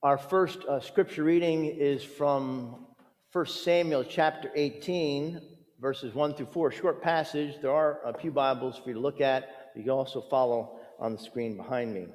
Our 0.00 0.16
first 0.16 0.64
uh, 0.64 0.78
scripture 0.78 1.24
reading 1.24 1.64
is 1.64 2.04
from 2.04 2.86
1 3.32 3.46
Samuel 3.46 4.04
chapter 4.04 4.48
18, 4.54 5.40
verses 5.80 6.14
1 6.14 6.34
through 6.34 6.46
4. 6.52 6.70
Short 6.70 7.02
passage. 7.02 7.56
There 7.60 7.72
are 7.72 7.98
a 8.04 8.16
few 8.16 8.30
Bibles 8.30 8.78
for 8.78 8.90
you 8.90 8.94
to 8.94 9.00
look 9.00 9.20
at. 9.20 9.72
You 9.74 9.82
can 9.82 9.90
also 9.90 10.20
follow 10.20 10.78
on 11.00 11.14
the 11.14 11.18
screen 11.18 11.56
behind 11.56 11.92
me. 11.92 12.06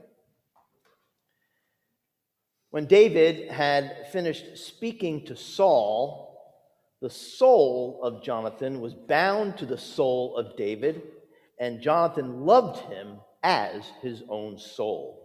When 2.69 2.85
David 2.85 3.51
had 3.51 4.07
finished 4.13 4.57
speaking 4.59 5.25
to 5.25 5.35
Saul, 5.35 6.39
the 7.01 7.09
soul 7.09 7.99
of 8.01 8.23
Jonathan 8.23 8.79
was 8.79 8.93
bound 8.93 9.57
to 9.57 9.65
the 9.65 9.77
soul 9.77 10.37
of 10.37 10.55
David, 10.55 11.01
and 11.59 11.81
Jonathan 11.81 12.45
loved 12.45 12.79
him 12.89 13.17
as 13.43 13.83
his 14.01 14.23
own 14.29 14.57
soul. 14.57 15.22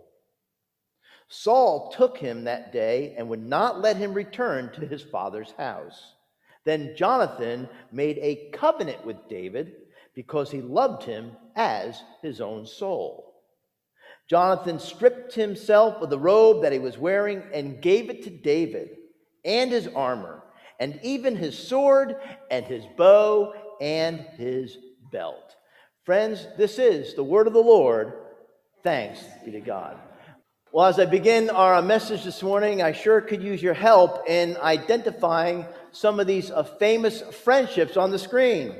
Saul 1.28 1.92
took 1.96 2.16
him 2.16 2.44
that 2.44 2.72
day 2.72 3.14
and 3.16 3.28
would 3.28 3.44
not 3.44 3.80
let 3.80 3.96
him 3.96 4.14
return 4.14 4.72
to 4.72 4.86
his 4.86 5.02
father's 5.02 5.52
house. 5.52 6.14
Then 6.64 6.94
Jonathan 6.96 7.68
made 7.92 8.18
a 8.18 8.50
covenant 8.52 9.04
with 9.04 9.28
David 9.28 9.72
because 10.14 10.50
he 10.50 10.60
loved 10.60 11.04
him 11.04 11.32
as 11.54 12.02
his 12.22 12.40
own 12.40 12.66
soul. 12.66 13.34
Jonathan 14.28 14.78
stripped 14.78 15.34
himself 15.34 16.02
of 16.02 16.10
the 16.10 16.18
robe 16.18 16.62
that 16.62 16.72
he 16.72 16.78
was 16.78 16.98
wearing 16.98 17.42
and 17.52 17.80
gave 17.80 18.10
it 18.10 18.24
to 18.24 18.30
David 18.30 18.90
and 19.44 19.70
his 19.70 19.86
armor, 19.88 20.42
and 20.80 20.98
even 21.02 21.36
his 21.36 21.56
sword 21.56 22.16
and 22.50 22.66
his 22.66 22.84
bow 22.96 23.54
and 23.80 24.20
his 24.36 24.76
belt. 25.10 25.56
Friends, 26.04 26.46
this 26.56 26.78
is 26.78 27.14
the 27.14 27.24
word 27.24 27.46
of 27.46 27.52
the 27.52 27.60
Lord. 27.60 28.12
Thanks 28.82 29.22
be 29.44 29.52
to 29.52 29.60
God. 29.60 29.98
Well, 30.70 30.84
as 30.84 30.98
I 30.98 31.06
begin 31.06 31.48
our 31.48 31.80
message 31.80 32.24
this 32.24 32.42
morning, 32.42 32.82
I 32.82 32.92
sure 32.92 33.22
could 33.22 33.42
use 33.42 33.62
your 33.62 33.72
help 33.72 34.28
in 34.28 34.54
identifying 34.58 35.64
some 35.92 36.20
of 36.20 36.26
these 36.26 36.50
uh, 36.50 36.62
famous 36.62 37.22
friendships 37.22 37.96
on 37.96 38.10
the 38.10 38.18
screen. 38.18 38.74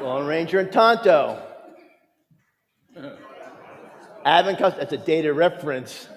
Lone 0.00 0.26
Ranger 0.26 0.58
and 0.58 0.72
Tonto. 0.72 1.40
Abbott 4.24 4.58
Costello, 4.58 4.80
that's 4.80 4.92
a 4.92 4.96
dated 4.96 5.36
reference. 5.36 6.08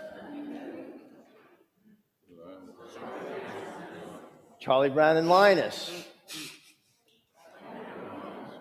Charlie 4.60 4.90
Brown 4.90 5.18
and 5.18 5.30
Linus. 5.30 6.04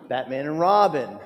Batman 0.07 0.45
and 0.45 0.59
Robin. 0.59 1.17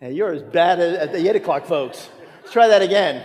And 0.00 0.16
you're 0.16 0.32
as 0.32 0.42
bad 0.42 0.80
as 0.80 1.10
the 1.12 1.28
8 1.28 1.36
o'clock 1.36 1.66
folks. 1.66 2.08
Let's 2.40 2.52
try 2.52 2.68
that 2.68 2.82
again. 2.82 3.22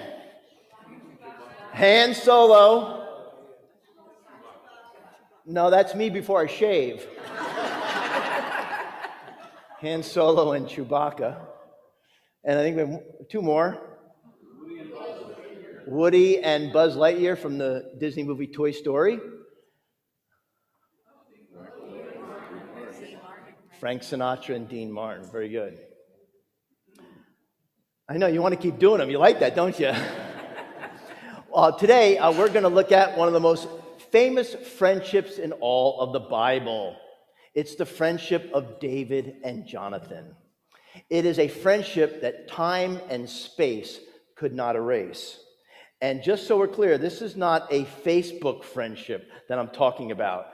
Han 1.74 2.14
Solo. 2.14 3.08
No, 5.46 5.70
that's 5.70 5.96
me 5.96 6.10
before 6.10 6.42
I 6.42 6.48
shave. 6.48 7.06
Han 9.82 10.04
Solo 10.04 10.54
and 10.54 10.68
Chewbacca. 10.68 11.40
And 12.44 12.60
I 12.60 12.64
think 12.64 12.76
we 12.76 12.82
have 12.82 13.02
two 13.30 13.42
more. 13.42 13.78
Woody 15.88 16.40
and 16.40 16.72
Buzz 16.72 16.96
Lightyear 16.96 17.38
from 17.38 17.58
the 17.58 17.94
Disney 18.00 18.24
movie 18.24 18.48
Toy 18.48 18.72
Story. 18.72 19.20
Frank 23.80 24.02
Sinatra 24.02 24.56
and 24.56 24.68
Dean 24.68 24.92
Martin. 24.92 25.26
Very 25.32 25.50
good. 25.50 25.80
I 28.12 28.18
know 28.18 28.26
you 28.26 28.42
want 28.42 28.56
to 28.56 28.60
keep 28.60 28.80
doing 28.80 28.98
them. 28.98 29.12
You 29.12 29.20
like 29.20 29.40
that, 29.42 29.56
don't 29.56 29.80
you? 29.80 29.94
uh, 31.54 31.72
today, 31.74 32.18
uh, 32.18 32.32
we're 32.32 32.50
going 32.50 32.64
to 32.64 32.70
look 32.70 32.92
at 32.92 33.16
one 33.16 33.28
of 33.28 33.36
the 33.36 33.40
most 33.40 33.68
famous 34.12 34.56
friendships 34.56 35.38
in 35.38 35.52
all 35.52 36.02
of 36.02 36.14
the 36.14 36.20
Bible. 36.20 36.96
It's 37.54 37.76
the 37.76 37.86
friendship 37.86 38.50
of 38.52 38.80
David 38.80 39.36
and 39.44 39.68
Jonathan. 39.68 40.36
It 41.12 41.28
is 41.28 41.38
a 41.38 41.48
friendship 41.48 42.24
that 42.24 42.48
time 42.48 43.00
and 43.12 43.30
space 43.30 44.00
could 44.36 44.56
not 44.56 44.76
erase. 44.76 45.38
And 46.02 46.24
just 46.24 46.48
so 46.48 46.58
we're 46.58 46.68
clear, 46.68 46.98
this 46.98 47.22
is 47.22 47.36
not 47.36 47.72
a 47.72 47.86
Facebook 48.04 48.64
friendship 48.64 49.30
that 49.50 49.60
I'm 49.60 49.70
talking 49.70 50.12
about. 50.12 50.48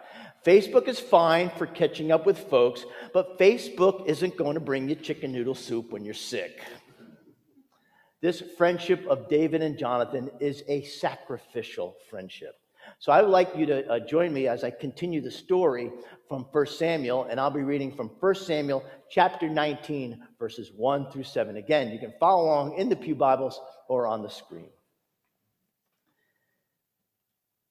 Facebook 0.45 0.89
is 0.89 0.99
fine 0.99 1.49
for 1.51 1.67
catching 1.67 2.11
up 2.11 2.25
with 2.25 2.37
folks, 2.37 2.83
but 3.13 3.39
Facebook 3.39 4.05
isn't 4.07 4.35
going 4.35 4.55
to 4.55 4.59
bring 4.59 4.89
you 4.89 4.95
chicken 4.95 5.31
noodle 5.31 5.55
soup 5.55 5.91
when 5.91 6.03
you're 6.03 6.13
sick. 6.13 6.59
This 8.25 8.41
friendship 8.57 9.05
of 9.05 9.29
David 9.29 9.61
and 9.61 9.77
Jonathan 9.77 10.31
is 10.39 10.63
a 10.67 10.81
sacrificial 10.81 11.95
friendship. 12.09 12.55
So 12.97 13.11
I 13.11 13.21
would 13.21 13.29
like 13.29 13.55
you 13.55 13.67
to 13.67 13.87
uh, 13.87 13.99
join 13.99 14.33
me 14.33 14.47
as 14.47 14.63
I 14.63 14.71
continue 14.71 15.21
the 15.21 15.29
story 15.29 15.91
from 16.27 16.47
1 16.51 16.65
Samuel, 16.65 17.25
and 17.25 17.39
I'll 17.39 17.51
be 17.51 17.61
reading 17.61 17.95
from 17.95 18.07
1 18.19 18.33
Samuel 18.33 18.83
chapter 19.11 19.47
19, 19.47 20.23
verses 20.39 20.71
1 20.75 21.11
through 21.11 21.25
7. 21.25 21.55
Again, 21.57 21.91
you 21.91 21.99
can 21.99 22.15
follow 22.19 22.45
along 22.45 22.79
in 22.79 22.89
the 22.89 22.95
Pew 22.95 23.13
Bibles 23.13 23.61
or 23.89 24.07
on 24.07 24.23
the 24.23 24.29
screen. 24.31 24.71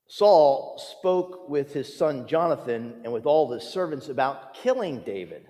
Saul 0.06 0.80
spoke 1.00 1.48
with 1.48 1.72
his 1.72 1.98
son 1.98 2.28
Jonathan 2.28 3.00
and 3.02 3.12
with 3.12 3.26
all 3.26 3.50
his 3.50 3.64
servants 3.64 4.08
about 4.08 4.54
killing 4.54 5.00
David. 5.00 5.48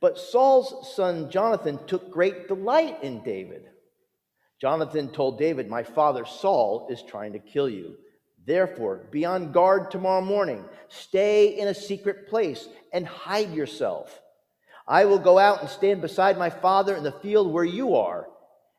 But 0.00 0.16
Saul's 0.16 0.96
son 0.96 1.30
Jonathan 1.30 1.78
took 1.86 2.10
great 2.10 2.48
delight 2.48 3.02
in 3.02 3.22
David. 3.22 3.66
Jonathan 4.60 5.08
told 5.10 5.38
David, 5.38 5.68
My 5.68 5.82
father 5.82 6.24
Saul 6.24 6.88
is 6.90 7.02
trying 7.02 7.32
to 7.32 7.38
kill 7.38 7.68
you. 7.68 7.96
Therefore, 8.44 9.06
be 9.10 9.24
on 9.24 9.52
guard 9.52 9.90
tomorrow 9.90 10.22
morning. 10.22 10.64
Stay 10.88 11.58
in 11.58 11.68
a 11.68 11.74
secret 11.74 12.28
place 12.28 12.66
and 12.92 13.06
hide 13.06 13.52
yourself. 13.52 14.20
I 14.86 15.04
will 15.04 15.18
go 15.18 15.38
out 15.38 15.60
and 15.60 15.68
stand 15.68 16.00
beside 16.00 16.38
my 16.38 16.50
father 16.50 16.96
in 16.96 17.04
the 17.04 17.12
field 17.12 17.52
where 17.52 17.64
you 17.64 17.94
are, 17.94 18.26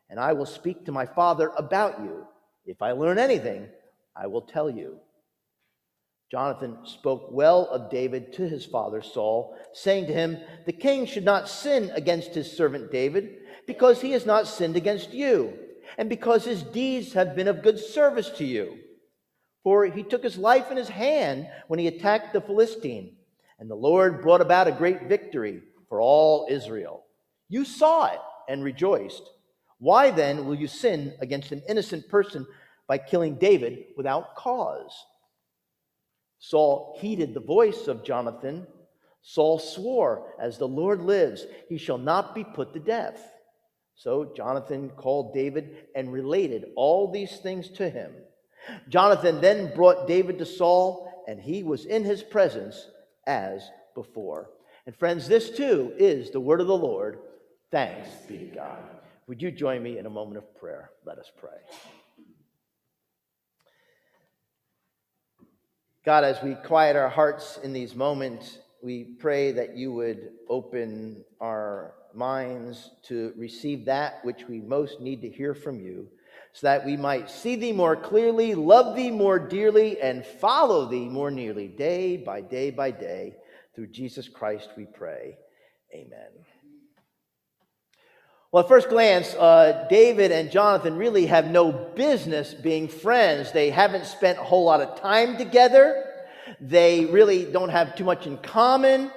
and 0.09 0.19
I 0.19 0.33
will 0.33 0.47
speak 0.47 0.85
to 0.85 0.91
my 0.91 1.05
father 1.05 1.51
about 1.55 2.01
you. 2.01 2.25
If 2.65 2.81
I 2.81 2.91
learn 2.91 3.19
anything, 3.19 3.67
I 4.15 4.27
will 4.27 4.41
tell 4.41 4.69
you. 4.69 4.97
Jonathan 6.31 6.77
spoke 6.83 7.27
well 7.31 7.67
of 7.67 7.89
David 7.89 8.33
to 8.33 8.47
his 8.47 8.65
father 8.65 9.01
Saul, 9.01 9.55
saying 9.73 10.07
to 10.07 10.13
him, 10.13 10.39
The 10.65 10.73
king 10.73 11.05
should 11.05 11.25
not 11.25 11.47
sin 11.47 11.91
against 11.93 12.33
his 12.33 12.51
servant 12.51 12.91
David, 12.91 13.37
because 13.65 14.01
he 14.01 14.11
has 14.11 14.25
not 14.25 14.47
sinned 14.47 14.75
against 14.75 15.13
you 15.13 15.53
and 15.97 16.09
because 16.09 16.45
his 16.45 16.63
deeds 16.63 17.13
have 17.13 17.35
been 17.35 17.47
of 17.47 17.63
good 17.63 17.79
service 17.79 18.29
to 18.31 18.45
you. 18.45 18.77
For 19.63 19.85
he 19.85 20.03
took 20.03 20.23
his 20.23 20.37
life 20.37 20.71
in 20.71 20.77
his 20.77 20.89
hand 20.89 21.47
when 21.67 21.79
he 21.79 21.87
attacked 21.87 22.33
the 22.33 22.41
Philistine, 22.41 23.15
and 23.59 23.69
the 23.69 23.75
Lord 23.75 24.21
brought 24.21 24.41
about 24.41 24.67
a 24.67 24.71
great 24.71 25.03
victory 25.03 25.61
for 25.89 25.99
all 25.99 26.47
Israel. 26.49 27.03
You 27.49 27.65
saw 27.65 28.07
it 28.07 28.19
and 28.47 28.63
rejoiced. 28.63 29.23
Why 29.79 30.11
then 30.11 30.45
will 30.45 30.55
you 30.55 30.67
sin 30.67 31.13
against 31.19 31.51
an 31.51 31.63
innocent 31.67 32.07
person 32.09 32.45
by 32.87 32.97
killing 32.97 33.35
David 33.35 33.85
without 33.97 34.35
cause? 34.35 34.93
Saul 36.39 36.97
heeded 36.99 37.33
the 37.33 37.39
voice 37.41 37.87
of 37.87 38.03
Jonathan. 38.03 38.65
Saul 39.21 39.59
swore, 39.59 40.33
As 40.39 40.57
the 40.57 40.67
Lord 40.67 41.01
lives, 41.01 41.45
he 41.67 41.77
shall 41.77 41.97
not 41.97 42.33
be 42.33 42.43
put 42.43 42.73
to 42.73 42.79
death. 42.79 43.21
So 43.99 44.31
Jonathan 44.33 44.91
called 44.95 45.33
David 45.33 45.87
and 45.93 46.13
related 46.13 46.67
all 46.77 47.11
these 47.11 47.35
things 47.39 47.67
to 47.71 47.89
him. 47.89 48.13
Jonathan 48.87 49.41
then 49.41 49.75
brought 49.75 50.07
David 50.07 50.39
to 50.39 50.45
Saul, 50.45 51.25
and 51.27 51.37
he 51.37 51.63
was 51.63 51.83
in 51.83 52.05
his 52.05 52.23
presence 52.23 52.87
as 53.27 53.69
before. 53.95 54.51
And 54.85 54.95
friends, 54.95 55.27
this 55.27 55.49
too 55.49 55.91
is 55.97 56.31
the 56.31 56.39
word 56.39 56.61
of 56.61 56.67
the 56.67 56.77
Lord. 56.77 57.19
Thanks 57.71 58.07
be 58.25 58.49
God. 58.55 58.79
Would 59.27 59.41
you 59.41 59.51
join 59.51 59.83
me 59.83 59.97
in 59.97 60.05
a 60.05 60.09
moment 60.09 60.37
of 60.37 60.55
prayer? 60.57 60.91
Let 61.05 61.17
us 61.19 61.29
pray. 61.37 61.57
God, 66.05 66.23
as 66.23 66.41
we 66.41 66.55
quiet 66.55 66.95
our 66.95 67.09
hearts 67.09 67.59
in 67.61 67.73
these 67.73 67.95
moments, 67.95 68.59
we 68.81 69.03
pray 69.03 69.51
that 69.51 69.75
you 69.75 69.91
would 69.93 70.31
open 70.47 71.23
our 71.41 71.93
minds 72.13 72.91
to 73.03 73.33
receive 73.37 73.85
that 73.85 74.23
which 74.23 74.47
we 74.47 74.59
most 74.59 74.99
need 74.99 75.21
to 75.21 75.29
hear 75.29 75.53
from 75.53 75.79
you, 75.79 76.07
so 76.53 76.67
that 76.67 76.85
we 76.85 76.97
might 76.97 77.29
see 77.29 77.55
thee 77.55 77.71
more 77.71 77.95
clearly, 77.95 78.55
love 78.55 78.95
thee 78.95 79.11
more 79.11 79.37
dearly, 79.37 80.01
and 80.01 80.25
follow 80.25 80.85
thee 80.85 81.07
more 81.07 81.31
nearly, 81.31 81.67
day 81.67 82.17
by 82.17 82.41
day 82.41 82.71
by 82.71 82.91
day. 82.91 83.35
Through 83.75 83.87
Jesus 83.87 84.27
Christ 84.27 84.69
we 84.75 84.85
pray. 84.85 85.37
Amen. 85.93 86.29
Well, 88.51 88.63
at 88.63 88.69
first 88.69 88.89
glance, 88.89 89.35
uh, 89.35 89.85
David 89.91 90.31
and 90.31 90.49
Jonathan 90.49 90.97
really 90.97 91.27
have 91.27 91.51
no 91.51 91.71
business 91.71 92.55
being 92.55 92.87
friends. 92.87 93.51
They 93.51 93.69
haven't 93.69 94.07
spent 94.07 94.39
a 94.39 94.43
whole 94.43 94.65
lot 94.65 94.81
of 94.81 94.99
time 94.99 95.37
together. 95.37 96.08
They 96.59 97.05
really 97.05 97.45
don't 97.45 97.69
have 97.69 97.95
too 97.95 98.03
much 98.03 98.27
in 98.27 98.37
common. 98.37 99.11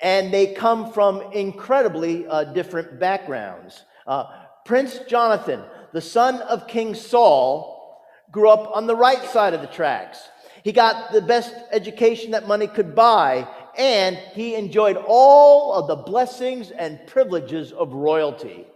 and 0.00 0.32
they 0.32 0.52
come 0.52 0.92
from 0.92 1.32
incredibly 1.32 2.26
uh, 2.26 2.44
different 2.44 3.00
backgrounds. 3.00 3.84
Uh, 4.06 4.24
Prince 4.64 4.98
Jonathan, 5.08 5.62
the 5.92 6.00
son 6.00 6.42
of 6.42 6.68
King 6.68 6.94
Saul, 6.94 8.04
grew 8.30 8.50
up 8.50 8.76
on 8.76 8.86
the 8.86 8.96
right 8.96 9.24
side 9.24 9.54
of 9.54 9.60
the 9.60 9.66
tracks. 9.66 10.18
He 10.62 10.72
got 10.72 11.12
the 11.12 11.22
best 11.22 11.54
education 11.70 12.32
that 12.32 12.48
money 12.48 12.66
could 12.66 12.94
buy, 12.94 13.48
and 13.78 14.16
he 14.16 14.54
enjoyed 14.54 14.96
all 15.06 15.72
of 15.74 15.86
the 15.86 15.96
blessings 15.96 16.72
and 16.72 17.06
privileges 17.06 17.72
of 17.72 17.92
royalty. 17.92 18.66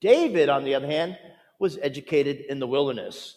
David, 0.00 0.48
on 0.48 0.64
the 0.64 0.74
other 0.74 0.86
hand, 0.86 1.16
was 1.58 1.78
educated 1.80 2.42
in 2.48 2.58
the 2.58 2.66
wilderness, 2.66 3.36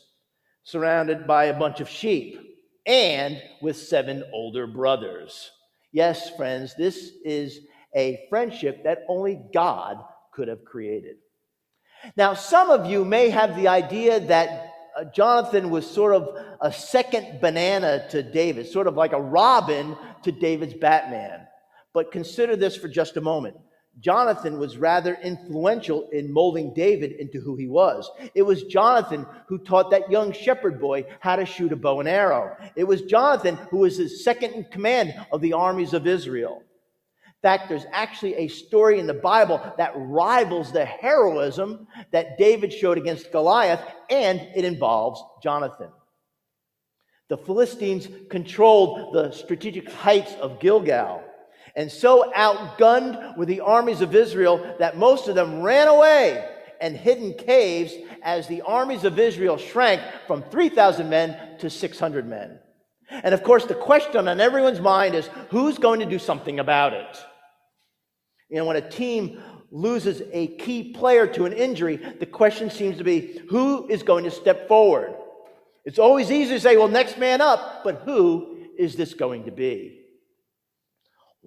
surrounded 0.63 1.25
by 1.27 1.45
a 1.45 1.57
bunch 1.57 1.79
of 1.79 1.87
sheep, 1.87 2.48
and 2.89 3.39
with 3.61 3.77
seven 3.77 4.23
older 4.33 4.65
brothers. 4.65 5.51
Yes, 5.93 6.35
friends, 6.35 6.73
this 6.75 7.11
is 7.23 7.59
a 7.95 8.25
friendship 8.29 8.83
that 8.83 9.03
only 9.07 9.39
God 9.53 9.97
could 10.33 10.47
have 10.47 10.65
created. 10.65 11.17
Now, 12.17 12.33
some 12.33 12.71
of 12.71 12.89
you 12.89 13.05
may 13.05 13.29
have 13.29 13.55
the 13.55 13.67
idea 13.67 14.19
that 14.21 14.73
uh, 14.97 15.03
Jonathan 15.13 15.69
was 15.69 15.89
sort 15.89 16.15
of 16.15 16.29
a 16.61 16.71
second 16.73 17.39
banana 17.39 18.07
to 18.09 18.23
David, 18.23 18.65
sort 18.65 18.87
of 18.87 18.95
like 18.95 19.13
a 19.13 19.21
Robin 19.21 19.95
to 20.23 20.31
David's 20.31 20.73
Batman. 20.73 21.41
But 21.93 22.11
consider 22.11 22.55
this 22.55 22.75
for 22.75 22.87
just 22.87 23.17
a 23.17 23.21
moment. 23.21 23.55
Jonathan 23.99 24.59
was 24.59 24.77
rather 24.77 25.17
influential 25.23 26.07
in 26.11 26.31
molding 26.31 26.73
David 26.73 27.13
into 27.13 27.41
who 27.41 27.55
he 27.55 27.67
was. 27.67 28.09
It 28.33 28.43
was 28.43 28.63
Jonathan 28.63 29.25
who 29.47 29.57
taught 29.57 29.91
that 29.91 30.09
young 30.09 30.31
shepherd 30.31 30.79
boy 30.79 31.05
how 31.19 31.35
to 31.35 31.45
shoot 31.45 31.73
a 31.73 31.75
bow 31.75 31.99
and 31.99 32.07
arrow. 32.07 32.55
It 32.75 32.85
was 32.85 33.01
Jonathan 33.01 33.55
who 33.69 33.79
was 33.79 33.97
his 33.97 34.23
second 34.23 34.53
in 34.53 34.63
command 34.65 35.13
of 35.31 35.41
the 35.41 35.53
armies 35.53 35.93
of 35.93 36.07
Israel. 36.07 36.63
In 37.25 37.41
fact, 37.41 37.69
there's 37.69 37.85
actually 37.91 38.35
a 38.35 38.47
story 38.49 38.99
in 38.99 39.07
the 39.07 39.13
Bible 39.13 39.61
that 39.77 39.93
rivals 39.95 40.71
the 40.71 40.85
heroism 40.85 41.87
that 42.11 42.37
David 42.37 42.73
showed 42.73 42.97
against 42.97 43.31
Goliath, 43.31 43.81
and 44.09 44.41
it 44.55 44.65
involves 44.65 45.23
Jonathan. 45.41 45.89
The 47.29 47.37
Philistines 47.37 48.09
controlled 48.29 49.13
the 49.13 49.31
strategic 49.31 49.89
heights 49.89 50.33
of 50.41 50.59
Gilgal. 50.59 51.23
And 51.79 51.89
so 51.89 52.29
outgunned 52.35 53.37
were 53.37 53.45
the 53.45 53.61
armies 53.61 54.01
of 54.01 54.13
Israel 54.13 54.75
that 54.79 54.97
most 54.97 55.29
of 55.29 55.35
them 55.35 55.61
ran 55.61 55.87
away 55.87 56.45
and 56.81 56.93
hid 56.93 57.19
in 57.19 57.33
caves 57.35 57.93
as 58.21 58.47
the 58.47 58.63
armies 58.63 59.05
of 59.05 59.17
Israel 59.17 59.55
shrank 59.55 60.01
from 60.27 60.43
3,000 60.43 61.09
men 61.09 61.57
to 61.59 61.69
600 61.69 62.27
men. 62.27 62.59
And 63.09 63.33
of 63.33 63.43
course, 63.43 63.63
the 63.63 63.75
question 63.75 64.27
on 64.27 64.41
everyone's 64.41 64.81
mind 64.81 65.15
is 65.15 65.29
who's 65.51 65.77
going 65.77 66.01
to 66.01 66.05
do 66.05 66.19
something 66.19 66.59
about 66.59 66.91
it? 66.91 67.17
You 68.49 68.57
know, 68.57 68.65
when 68.65 68.75
a 68.75 68.89
team 68.89 69.41
loses 69.71 70.21
a 70.33 70.47
key 70.57 70.91
player 70.91 71.27
to 71.27 71.45
an 71.45 71.53
injury, 71.53 71.95
the 71.95 72.25
question 72.25 72.69
seems 72.69 72.97
to 72.97 73.05
be 73.05 73.41
who 73.49 73.87
is 73.87 74.03
going 74.03 74.25
to 74.25 74.31
step 74.31 74.67
forward? 74.67 75.15
It's 75.85 75.97
always 75.97 76.29
easy 76.29 76.55
to 76.55 76.59
say, 76.59 76.75
well, 76.75 76.89
next 76.89 77.17
man 77.17 77.39
up, 77.39 77.85
but 77.85 78.01
who 78.03 78.67
is 78.77 78.97
this 78.97 79.13
going 79.13 79.45
to 79.45 79.51
be? 79.51 79.98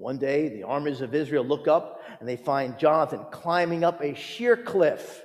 One 0.02 0.18
day, 0.18 0.48
the 0.48 0.64
armies 0.64 1.00
of 1.00 1.14
Israel 1.14 1.44
look 1.44 1.68
up 1.68 2.02
and 2.18 2.28
they 2.28 2.34
find 2.34 2.76
Jonathan 2.76 3.24
climbing 3.30 3.84
up 3.84 4.02
a 4.02 4.16
sheer 4.16 4.56
cliff, 4.56 5.22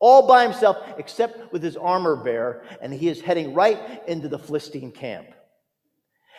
all 0.00 0.26
by 0.26 0.44
himself, 0.44 0.78
except 0.96 1.52
with 1.52 1.62
his 1.62 1.76
armor 1.76 2.16
bearer, 2.16 2.64
and 2.80 2.90
he 2.90 3.10
is 3.10 3.20
heading 3.20 3.52
right 3.52 3.78
into 4.08 4.28
the 4.28 4.38
Philistine 4.38 4.92
camp. 4.92 5.26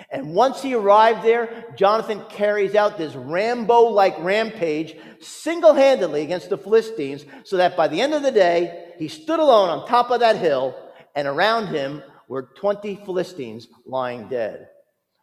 And 0.09 0.33
once 0.33 0.63
he 0.63 0.73
arrived 0.73 1.23
there, 1.23 1.75
Jonathan 1.77 2.23
carries 2.27 2.73
out 2.73 2.97
this 2.97 3.13
Rambo 3.13 3.81
like 3.81 4.17
rampage 4.17 4.97
single 5.19 5.75
handedly 5.75 6.23
against 6.23 6.49
the 6.49 6.57
Philistines, 6.57 7.23
so 7.43 7.57
that 7.57 7.77
by 7.77 7.87
the 7.87 8.01
end 8.01 8.15
of 8.15 8.23
the 8.23 8.31
day, 8.31 8.93
he 8.97 9.07
stood 9.07 9.39
alone 9.39 9.69
on 9.69 9.87
top 9.87 10.09
of 10.09 10.21
that 10.21 10.37
hill, 10.37 10.75
and 11.13 11.27
around 11.27 11.67
him 11.67 12.01
were 12.27 12.49
20 12.57 12.95
Philistines 13.05 13.67
lying 13.85 14.27
dead. 14.27 14.69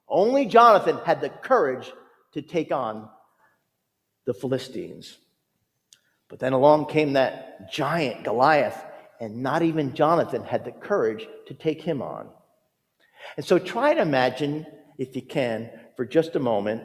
Only 0.08 0.46
Jonathan 0.46 0.98
had 1.04 1.20
the 1.20 1.28
courage 1.28 1.92
to 2.32 2.42
take 2.42 2.72
on 2.72 3.08
the 4.24 4.34
Philistines. 4.34 5.18
But 6.28 6.38
then 6.38 6.52
along 6.52 6.86
came 6.86 7.12
that 7.12 7.70
giant 7.70 8.24
Goliath, 8.24 8.82
and 9.20 9.42
not 9.42 9.62
even 9.62 9.94
Jonathan 9.94 10.44
had 10.44 10.64
the 10.64 10.72
courage 10.72 11.26
to 11.46 11.54
take 11.54 11.82
him 11.82 12.02
on. 12.02 12.28
And 13.36 13.44
so 13.44 13.58
try 13.58 13.94
to 13.94 14.00
imagine, 14.00 14.66
if 14.98 15.14
you 15.14 15.22
can, 15.22 15.70
for 15.96 16.04
just 16.04 16.34
a 16.34 16.40
moment, 16.40 16.82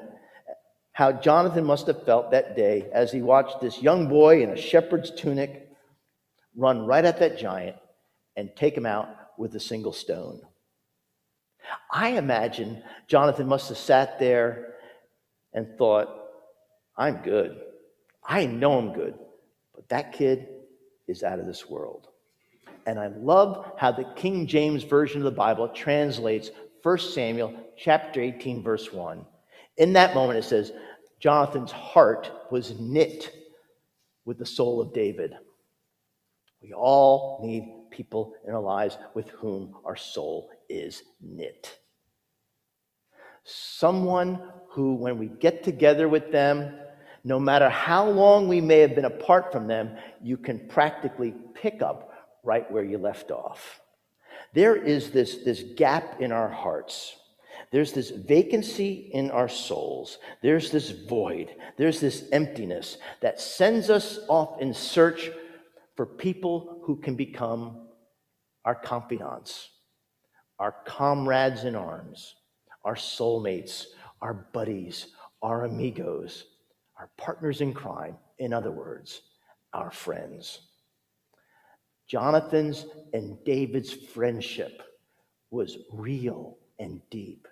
how 0.91 1.11
Jonathan 1.11 1.63
must 1.63 1.87
have 1.87 2.03
felt 2.03 2.31
that 2.31 2.55
day 2.55 2.89
as 2.91 3.11
he 3.11 3.21
watched 3.21 3.61
this 3.61 3.81
young 3.81 4.07
boy 4.07 4.43
in 4.43 4.49
a 4.49 4.57
shepherd's 4.57 5.11
tunic 5.11 5.69
run 6.55 6.85
right 6.85 7.05
at 7.05 7.19
that 7.19 7.37
giant 7.37 7.77
and 8.35 8.55
take 8.55 8.75
him 8.75 8.85
out 8.85 9.07
with 9.37 9.55
a 9.55 9.59
single 9.59 9.93
stone. 9.93 10.41
I 11.91 12.09
imagine 12.09 12.83
Jonathan 13.07 13.47
must 13.47 13.69
have 13.69 13.77
sat 13.77 14.19
there 14.19 14.75
and 15.57 15.75
thought, 15.75 16.07
I'm 16.95 17.23
good. 17.23 17.59
I 18.23 18.45
know 18.45 18.77
I'm 18.77 18.93
good, 18.93 19.15
but 19.73 19.89
that 19.89 20.13
kid 20.13 20.49
is 21.07 21.23
out 21.23 21.39
of 21.39 21.47
this 21.47 21.67
world. 21.67 22.09
And 22.85 22.99
I 22.99 23.07
love 23.07 23.71
how 23.75 23.91
the 23.91 24.07
King 24.15 24.45
James 24.45 24.83
Version 24.83 25.17
of 25.17 25.25
the 25.25 25.31
Bible 25.31 25.69
translates 25.69 26.51
1 26.83 26.99
Samuel 26.99 27.55
chapter 27.75 28.21
18, 28.21 28.61
verse 28.61 28.93
1. 28.93 29.25
In 29.77 29.93
that 29.93 30.13
moment, 30.13 30.37
it 30.37 30.43
says, 30.43 30.73
Jonathan's 31.19 31.71
heart 31.71 32.31
was 32.51 32.79
knit 32.79 33.33
with 34.25 34.37
the 34.37 34.45
soul 34.45 34.79
of 34.79 34.93
David. 34.93 35.33
We 36.61 36.73
all 36.73 37.39
need 37.43 37.89
people 37.89 38.35
in 38.47 38.53
our 38.53 38.61
lives 38.61 38.95
with 39.15 39.29
whom 39.29 39.73
our 39.85 39.95
soul 39.95 40.51
is 40.69 41.01
knit. 41.19 41.79
Someone 43.43 44.51
who, 44.69 44.95
when 44.95 45.17
we 45.17 45.27
get 45.27 45.63
together 45.63 46.07
with 46.07 46.31
them, 46.31 46.73
no 47.23 47.39
matter 47.39 47.69
how 47.69 48.07
long 48.09 48.47
we 48.47 48.61
may 48.61 48.79
have 48.79 48.95
been 48.95 49.05
apart 49.05 49.51
from 49.51 49.67
them, 49.67 49.97
you 50.21 50.37
can 50.37 50.67
practically 50.67 51.33
pick 51.53 51.81
up 51.81 52.13
right 52.43 52.69
where 52.71 52.83
you 52.83 52.97
left 52.97 53.31
off. 53.31 53.81
There 54.53 54.75
is 54.75 55.11
this, 55.11 55.39
this 55.43 55.63
gap 55.75 56.21
in 56.21 56.31
our 56.31 56.49
hearts. 56.49 57.15
There's 57.71 57.91
this 57.91 58.11
vacancy 58.11 59.09
in 59.13 59.29
our 59.31 59.49
souls. 59.49 60.19
There's 60.41 60.71
this 60.71 60.91
void. 60.91 61.49
There's 61.75 61.99
this 61.99 62.25
emptiness 62.31 62.97
that 63.21 63.41
sends 63.41 63.89
us 63.89 64.19
off 64.29 64.61
in 64.61 64.73
search 64.73 65.29
for 65.95 66.05
people 66.05 66.81
who 66.83 66.95
can 66.95 67.15
become 67.15 67.87
our 68.63 68.75
confidants, 68.75 69.69
our 70.59 70.75
comrades 70.85 71.65
in 71.65 71.75
arms, 71.75 72.35
our 72.85 72.95
soulmates, 72.95 73.87
our 74.21 74.33
buddies, 74.53 75.07
our 75.41 75.65
amigos, 75.65 76.45
our 76.97 77.09
partners 77.17 77.61
in 77.61 77.73
crime, 77.73 78.17
in 78.39 78.53
other 78.53 78.71
words, 78.71 79.21
our 79.73 79.91
friends. 79.91 80.61
Jonathan's 82.07 82.85
and 83.13 83.43
David's 83.43 83.93
friendship 83.93 84.81
was 85.51 85.77
real 85.91 86.57
and 86.79 87.01
deep. 87.09 87.47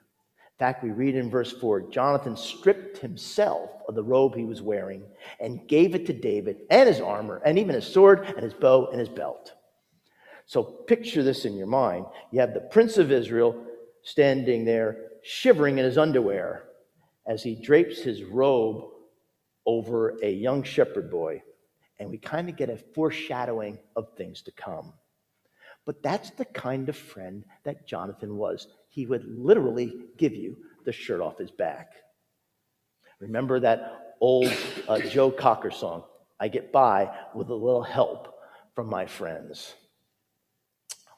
In 0.56 0.60
fact, 0.60 0.84
we 0.84 0.92
read 0.92 1.16
in 1.16 1.30
verse 1.30 1.52
4 1.52 1.90
Jonathan 1.92 2.38
stripped 2.38 2.98
himself 2.98 3.72
of 3.88 3.96
the 3.96 4.04
robe 4.04 4.36
he 4.36 4.46
was 4.46 4.62
wearing 4.62 5.04
and 5.40 5.68
gave 5.68 5.96
it 5.96 6.06
to 6.06 6.14
David 6.14 6.62
and 6.70 6.88
his 6.88 7.02
armor, 7.02 7.42
and 7.46 7.60
even 7.60 7.76
his 7.76 7.86
sword 7.86 8.26
and 8.26 8.44
his 8.44 8.54
bow 8.54 8.88
and 8.88 9.00
his 9.00 9.10
belt. 9.10 9.54
So 10.46 10.64
picture 10.64 11.24
this 11.24 11.46
in 11.46 11.58
your 11.58 11.68
mind. 11.68 12.06
You 12.32 12.40
have 12.40 12.54
the 12.54 12.62
prince 12.62 12.98
of 12.98 13.12
Israel 13.12 13.66
standing 14.04 14.64
there 14.64 15.10
shivering 15.26 15.80
in 15.80 15.86
his 15.86 15.98
underwear 15.98 16.66
as 17.28 17.42
he 17.42 17.56
drapes 17.56 18.00
his 18.00 18.24
robe 18.24 18.86
over 19.66 20.20
a 20.22 20.30
young 20.30 20.62
shepherd 20.62 21.10
boy. 21.10 21.42
And 22.00 22.12
we 22.12 22.20
kind 22.20 22.48
of 22.48 22.56
get 22.56 22.70
a 22.70 22.78
foreshadowing 22.94 23.80
of 23.96 24.10
things 24.16 24.44
to 24.44 24.52
come. 24.52 24.94
But 25.84 26.04
that's 26.04 26.30
the 26.32 26.46
kind 26.46 26.90
of 26.90 26.96
friend 26.96 27.44
that 27.64 27.88
Jonathan 27.88 28.38
was. 28.38 28.68
He 28.90 29.08
would 29.08 29.26
literally 29.26 29.94
give 30.18 30.36
you 30.36 30.58
the 30.86 30.92
shirt 30.92 31.22
off 31.22 31.40
his 31.40 31.50
back. 31.50 31.94
Remember 33.20 33.60
that 33.60 34.16
old 34.22 34.54
uh, 34.88 35.00
Joe 35.00 35.32
Cocker 35.32 35.72
song, 35.72 36.04
I 36.40 36.50
get 36.50 36.72
by 36.72 37.10
with 37.34 37.50
a 37.50 37.56
little 37.56 37.84
help 37.84 38.36
from 38.76 38.88
my 38.88 39.08
friends. 39.08 39.74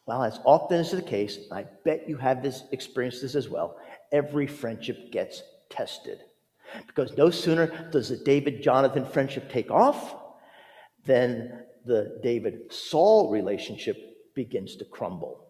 Well, 0.05 0.23
as 0.23 0.39
often 0.45 0.79
is 0.79 0.91
the 0.91 1.01
case, 1.01 1.39
I 1.51 1.65
bet 1.83 2.07
you 2.07 2.15
have 2.15 2.41
this 2.41 2.63
experienced 2.71 3.21
this 3.21 3.35
as 3.35 3.49
well 3.49 3.77
every 4.11 4.47
friendship 4.47 5.11
gets 5.11 5.41
tested. 5.69 6.19
Because 6.85 7.15
no 7.17 7.29
sooner 7.29 7.89
does 7.91 8.09
the 8.09 8.17
David 8.17 8.61
Jonathan 8.61 9.05
friendship 9.05 9.49
take 9.49 9.71
off 9.71 10.15
than 11.05 11.63
the 11.85 12.19
David 12.21 12.71
Saul 12.71 13.31
relationship 13.31 13.97
begins 14.35 14.75
to 14.77 14.85
crumble. 14.85 15.47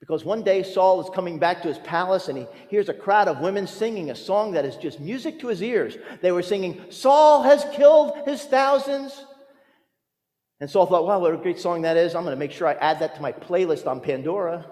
Because 0.00 0.24
one 0.24 0.42
day 0.42 0.62
Saul 0.62 1.00
is 1.00 1.10
coming 1.10 1.38
back 1.38 1.62
to 1.62 1.68
his 1.68 1.78
palace 1.78 2.28
and 2.28 2.36
he 2.36 2.46
hears 2.68 2.88
a 2.88 2.94
crowd 2.94 3.28
of 3.28 3.40
women 3.40 3.66
singing 3.66 4.10
a 4.10 4.14
song 4.14 4.52
that 4.52 4.64
is 4.64 4.76
just 4.76 5.00
music 5.00 5.40
to 5.40 5.48
his 5.48 5.62
ears. 5.62 5.96
They 6.20 6.32
were 6.32 6.42
singing, 6.42 6.82
Saul 6.90 7.42
has 7.42 7.64
killed 7.72 8.12
his 8.26 8.44
thousands. 8.44 9.24
And 10.60 10.70
Saul 10.70 10.86
thought, 10.86 11.06
wow, 11.06 11.18
what 11.18 11.34
a 11.34 11.38
great 11.38 11.58
song 11.58 11.82
that 11.82 11.96
is. 11.96 12.14
I'm 12.14 12.24
going 12.24 12.34
to 12.34 12.38
make 12.38 12.52
sure 12.52 12.68
I 12.68 12.74
add 12.74 13.00
that 13.00 13.14
to 13.16 13.22
my 13.22 13.32
playlist 13.32 13.86
on 13.86 14.00
Pandora. 14.00 14.66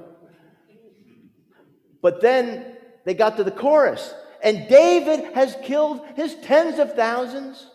But 2.02 2.20
then 2.20 2.73
they 3.04 3.14
got 3.14 3.36
to 3.36 3.44
the 3.44 3.50
chorus, 3.50 4.14
and 4.42 4.68
David 4.68 5.34
has 5.34 5.56
killed 5.62 6.06
his 6.16 6.34
tens 6.36 6.78
of 6.78 6.94
thousands. 6.94 7.70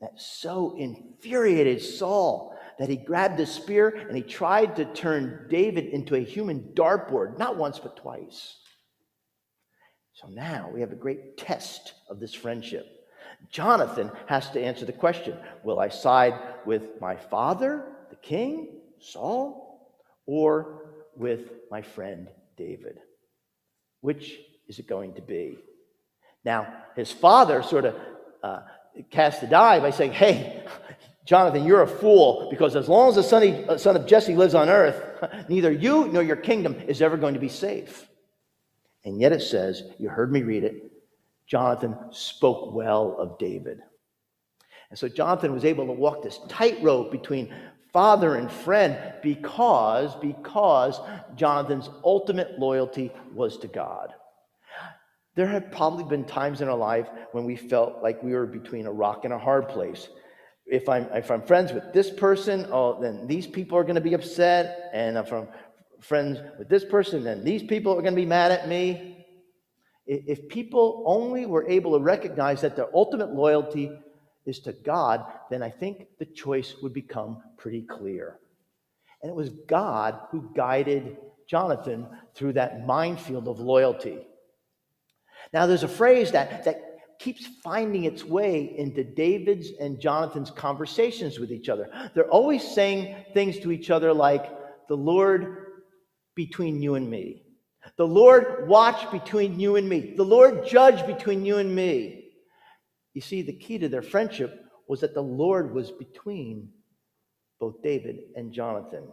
That 0.00 0.20
so 0.20 0.74
infuriated 0.76 1.80
Saul 1.80 2.58
that 2.78 2.88
he 2.88 2.96
grabbed 2.96 3.38
a 3.38 3.46
spear 3.46 3.88
and 3.90 4.16
he 4.16 4.22
tried 4.22 4.74
to 4.76 4.84
turn 4.84 5.46
David 5.48 5.86
into 5.86 6.16
a 6.16 6.24
human 6.24 6.72
dartboard, 6.74 7.38
not 7.38 7.56
once, 7.56 7.78
but 7.78 7.96
twice. 7.96 8.56
So 10.14 10.28
now 10.28 10.70
we 10.72 10.80
have 10.80 10.92
a 10.92 10.96
great 10.96 11.36
test 11.36 11.94
of 12.08 12.18
this 12.18 12.34
friendship. 12.34 12.86
Jonathan 13.50 14.10
has 14.26 14.50
to 14.50 14.62
answer 14.62 14.84
the 14.84 14.92
question 14.92 15.36
Will 15.62 15.78
I 15.78 15.88
side 15.88 16.34
with 16.66 17.00
my 17.00 17.16
father, 17.16 17.92
the 18.10 18.16
king, 18.16 18.80
Saul, 18.98 19.94
or 20.26 21.06
with 21.16 21.52
my 21.70 21.82
friend 21.82 22.28
David? 22.56 22.98
Which 24.02 24.38
is 24.68 24.78
it 24.78 24.86
going 24.86 25.14
to 25.14 25.22
be? 25.22 25.56
Now, 26.44 26.72
his 26.94 27.10
father 27.10 27.62
sort 27.62 27.86
of 27.86 27.96
uh, 28.42 28.60
cast 29.10 29.40
the 29.40 29.46
die 29.46 29.80
by 29.80 29.90
saying, 29.90 30.12
Hey, 30.12 30.64
Jonathan, 31.24 31.64
you're 31.64 31.82
a 31.82 31.88
fool 31.88 32.48
because 32.50 32.76
as 32.76 32.88
long 32.88 33.08
as 33.08 33.14
the 33.14 33.22
son 33.22 33.64
of, 33.68 33.80
son 33.80 33.96
of 33.96 34.06
Jesse 34.06 34.36
lives 34.36 34.54
on 34.54 34.68
earth, 34.68 35.30
neither 35.48 35.72
you 35.72 36.08
nor 36.08 36.22
your 36.22 36.36
kingdom 36.36 36.74
is 36.86 37.00
ever 37.00 37.16
going 37.16 37.34
to 37.34 37.40
be 37.40 37.48
safe. 37.48 38.08
And 39.04 39.20
yet 39.20 39.32
it 39.32 39.42
says, 39.42 39.84
you 39.98 40.08
heard 40.08 40.32
me 40.32 40.42
read 40.42 40.64
it, 40.64 40.92
Jonathan 41.46 41.96
spoke 42.10 42.72
well 42.74 43.16
of 43.18 43.38
David. 43.38 43.80
And 44.90 44.98
so 44.98 45.08
Jonathan 45.08 45.52
was 45.52 45.64
able 45.64 45.86
to 45.86 45.92
walk 45.92 46.22
this 46.22 46.40
tightrope 46.48 47.10
between 47.10 47.54
father 47.92 48.36
and 48.36 48.50
friend 48.50 48.98
because 49.22 50.14
because 50.16 51.00
Jonathan's 51.36 51.90
ultimate 52.04 52.58
loyalty 52.58 53.12
was 53.34 53.58
to 53.58 53.68
God. 53.68 54.12
There 55.34 55.46
have 55.46 55.70
probably 55.70 56.04
been 56.04 56.24
times 56.24 56.60
in 56.60 56.68
our 56.68 56.76
life 56.76 57.08
when 57.32 57.44
we 57.44 57.56
felt 57.56 58.02
like 58.02 58.22
we 58.22 58.32
were 58.32 58.46
between 58.46 58.86
a 58.86 58.92
rock 58.92 59.24
and 59.24 59.32
a 59.32 59.38
hard 59.38 59.68
place 59.68 60.08
if 60.66 60.88
I'm, 60.88 61.04
if 61.12 61.30
I'm 61.30 61.42
friends 61.42 61.72
with 61.72 61.92
this 61.92 62.10
person, 62.10 62.66
oh, 62.70 63.00
then 63.00 63.26
these 63.26 63.46
people 63.46 63.76
are 63.78 63.82
going 63.82 63.96
to 63.96 64.00
be 64.00 64.14
upset. 64.14 64.90
And 64.92 65.16
if 65.16 65.32
I'm 65.32 65.48
friends 66.00 66.38
with 66.58 66.68
this 66.68 66.84
person, 66.84 67.24
then 67.24 67.44
these 67.44 67.62
people 67.62 67.92
are 67.92 68.02
going 68.02 68.14
to 68.14 68.20
be 68.20 68.26
mad 68.26 68.52
at 68.52 68.68
me. 68.68 69.26
If 70.06 70.48
people 70.48 71.04
only 71.06 71.46
were 71.46 71.68
able 71.68 71.96
to 71.96 72.02
recognize 72.02 72.60
that 72.62 72.76
their 72.76 72.94
ultimate 72.94 73.34
loyalty 73.34 73.90
is 74.46 74.58
to 74.60 74.72
God, 74.72 75.24
then 75.50 75.62
I 75.62 75.70
think 75.70 76.06
the 76.18 76.24
choice 76.24 76.74
would 76.82 76.92
become 76.92 77.42
pretty 77.56 77.82
clear. 77.82 78.38
And 79.22 79.30
it 79.30 79.34
was 79.34 79.50
God 79.50 80.18
who 80.30 80.50
guided 80.54 81.16
Jonathan 81.46 82.06
through 82.34 82.54
that 82.54 82.86
minefield 82.86 83.46
of 83.46 83.60
loyalty. 83.60 84.26
Now, 85.52 85.66
there's 85.66 85.84
a 85.84 85.88
phrase 85.88 86.32
that, 86.32 86.64
that 86.64 86.92
keeps 87.18 87.46
finding 87.62 88.04
its 88.04 88.24
way 88.24 88.74
into 88.76 89.04
David's 89.04 89.70
and 89.80 90.00
Jonathan's 90.00 90.50
conversations 90.50 91.38
with 91.38 91.52
each 91.52 91.68
other. 91.68 91.88
They're 92.14 92.30
always 92.30 92.66
saying 92.66 93.14
things 93.34 93.58
to 93.60 93.70
each 93.70 93.90
other 93.90 94.12
like, 94.12 94.50
The 94.88 94.96
Lord 94.96 95.66
between 96.34 96.82
you 96.82 96.94
and 96.94 97.08
me. 97.08 97.42
The 97.96 98.06
Lord 98.06 98.68
watch 98.68 99.10
between 99.10 99.60
you 99.60 99.76
and 99.76 99.88
me. 99.88 100.14
The 100.16 100.24
Lord 100.24 100.66
judge 100.66 101.06
between 101.06 101.44
you 101.44 101.58
and 101.58 101.74
me. 101.74 102.21
You 103.14 103.20
see, 103.20 103.42
the 103.42 103.52
key 103.52 103.78
to 103.78 103.88
their 103.88 104.02
friendship 104.02 104.64
was 104.88 105.00
that 105.00 105.14
the 105.14 105.22
Lord 105.22 105.74
was 105.74 105.90
between 105.90 106.70
both 107.60 107.82
David 107.82 108.20
and 108.34 108.52
Jonathan. 108.52 109.04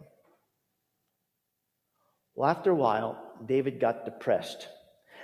Well, 2.34 2.50
after 2.50 2.70
a 2.70 2.74
while, 2.74 3.34
David 3.46 3.80
got 3.80 4.04
depressed. 4.04 4.68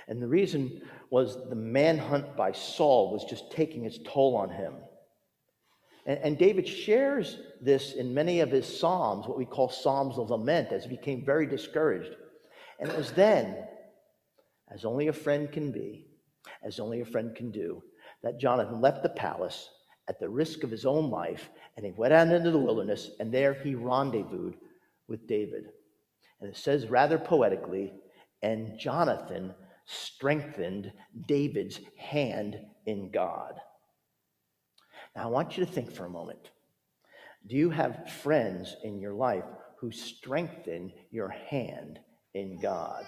And 0.07 0.21
the 0.21 0.27
reason 0.27 0.81
was 1.09 1.49
the 1.49 1.55
manhunt 1.55 2.37
by 2.37 2.51
Saul 2.51 3.11
was 3.11 3.25
just 3.25 3.51
taking 3.51 3.85
its 3.85 3.99
toll 4.05 4.35
on 4.35 4.49
him. 4.49 4.73
And, 6.05 6.19
and, 6.19 6.37
David 6.37 6.65
shares 6.65 7.37
this 7.61 7.93
in 7.93 8.13
many 8.13 8.39
of 8.39 8.49
his 8.49 8.79
Psalms, 8.79 9.27
what 9.27 9.37
we 9.37 9.45
call 9.45 9.67
Psalms 9.67 10.17
of 10.17 10.29
Lament, 10.29 10.71
as 10.71 10.83
he 10.83 10.89
became 10.89 11.25
very 11.25 11.45
discouraged. 11.45 12.15
And 12.79 12.89
it 12.89 12.97
was 12.97 13.11
then, 13.11 13.57
as 14.73 14.85
only 14.85 15.09
a 15.09 15.13
friend 15.13 15.51
can 15.51 15.73
be, 15.73 16.07
as 16.63 16.79
only 16.79 17.01
a 17.01 17.05
friend 17.05 17.35
can 17.35 17.51
do, 17.51 17.83
that 18.23 18.39
Jonathan 18.39 18.81
left 18.81 19.03
the 19.03 19.09
palace 19.09 19.69
at 20.07 20.19
the 20.19 20.29
risk 20.29 20.63
of 20.63 20.71
his 20.71 20.85
own 20.85 21.09
life 21.09 21.49
and 21.75 21.85
he 21.85 21.91
went 21.91 22.13
out 22.13 22.27
into 22.27 22.51
the 22.51 22.57
wilderness 22.57 23.11
and 23.19 23.33
there 23.33 23.53
he 23.53 23.75
rendezvoused 23.75 24.57
with 25.07 25.27
David. 25.27 25.65
And 26.39 26.49
it 26.49 26.57
says 26.57 26.87
rather 26.87 27.17
poetically, 27.17 27.93
and 28.41 28.77
Jonathan 28.79 29.53
strengthened 29.85 30.91
David's 31.27 31.79
hand 31.97 32.59
in 32.85 33.09
God. 33.09 33.59
Now, 35.15 35.23
I 35.23 35.27
want 35.27 35.57
you 35.57 35.65
to 35.65 35.71
think 35.71 35.91
for 35.91 36.05
a 36.05 36.09
moment. 36.09 36.51
Do 37.47 37.55
you 37.55 37.69
have 37.69 38.09
friends 38.09 38.75
in 38.83 38.99
your 38.99 39.13
life 39.13 39.45
who 39.77 39.91
strengthen 39.91 40.91
your 41.11 41.29
hand 41.29 41.99
in 42.33 42.59
God? 42.59 43.05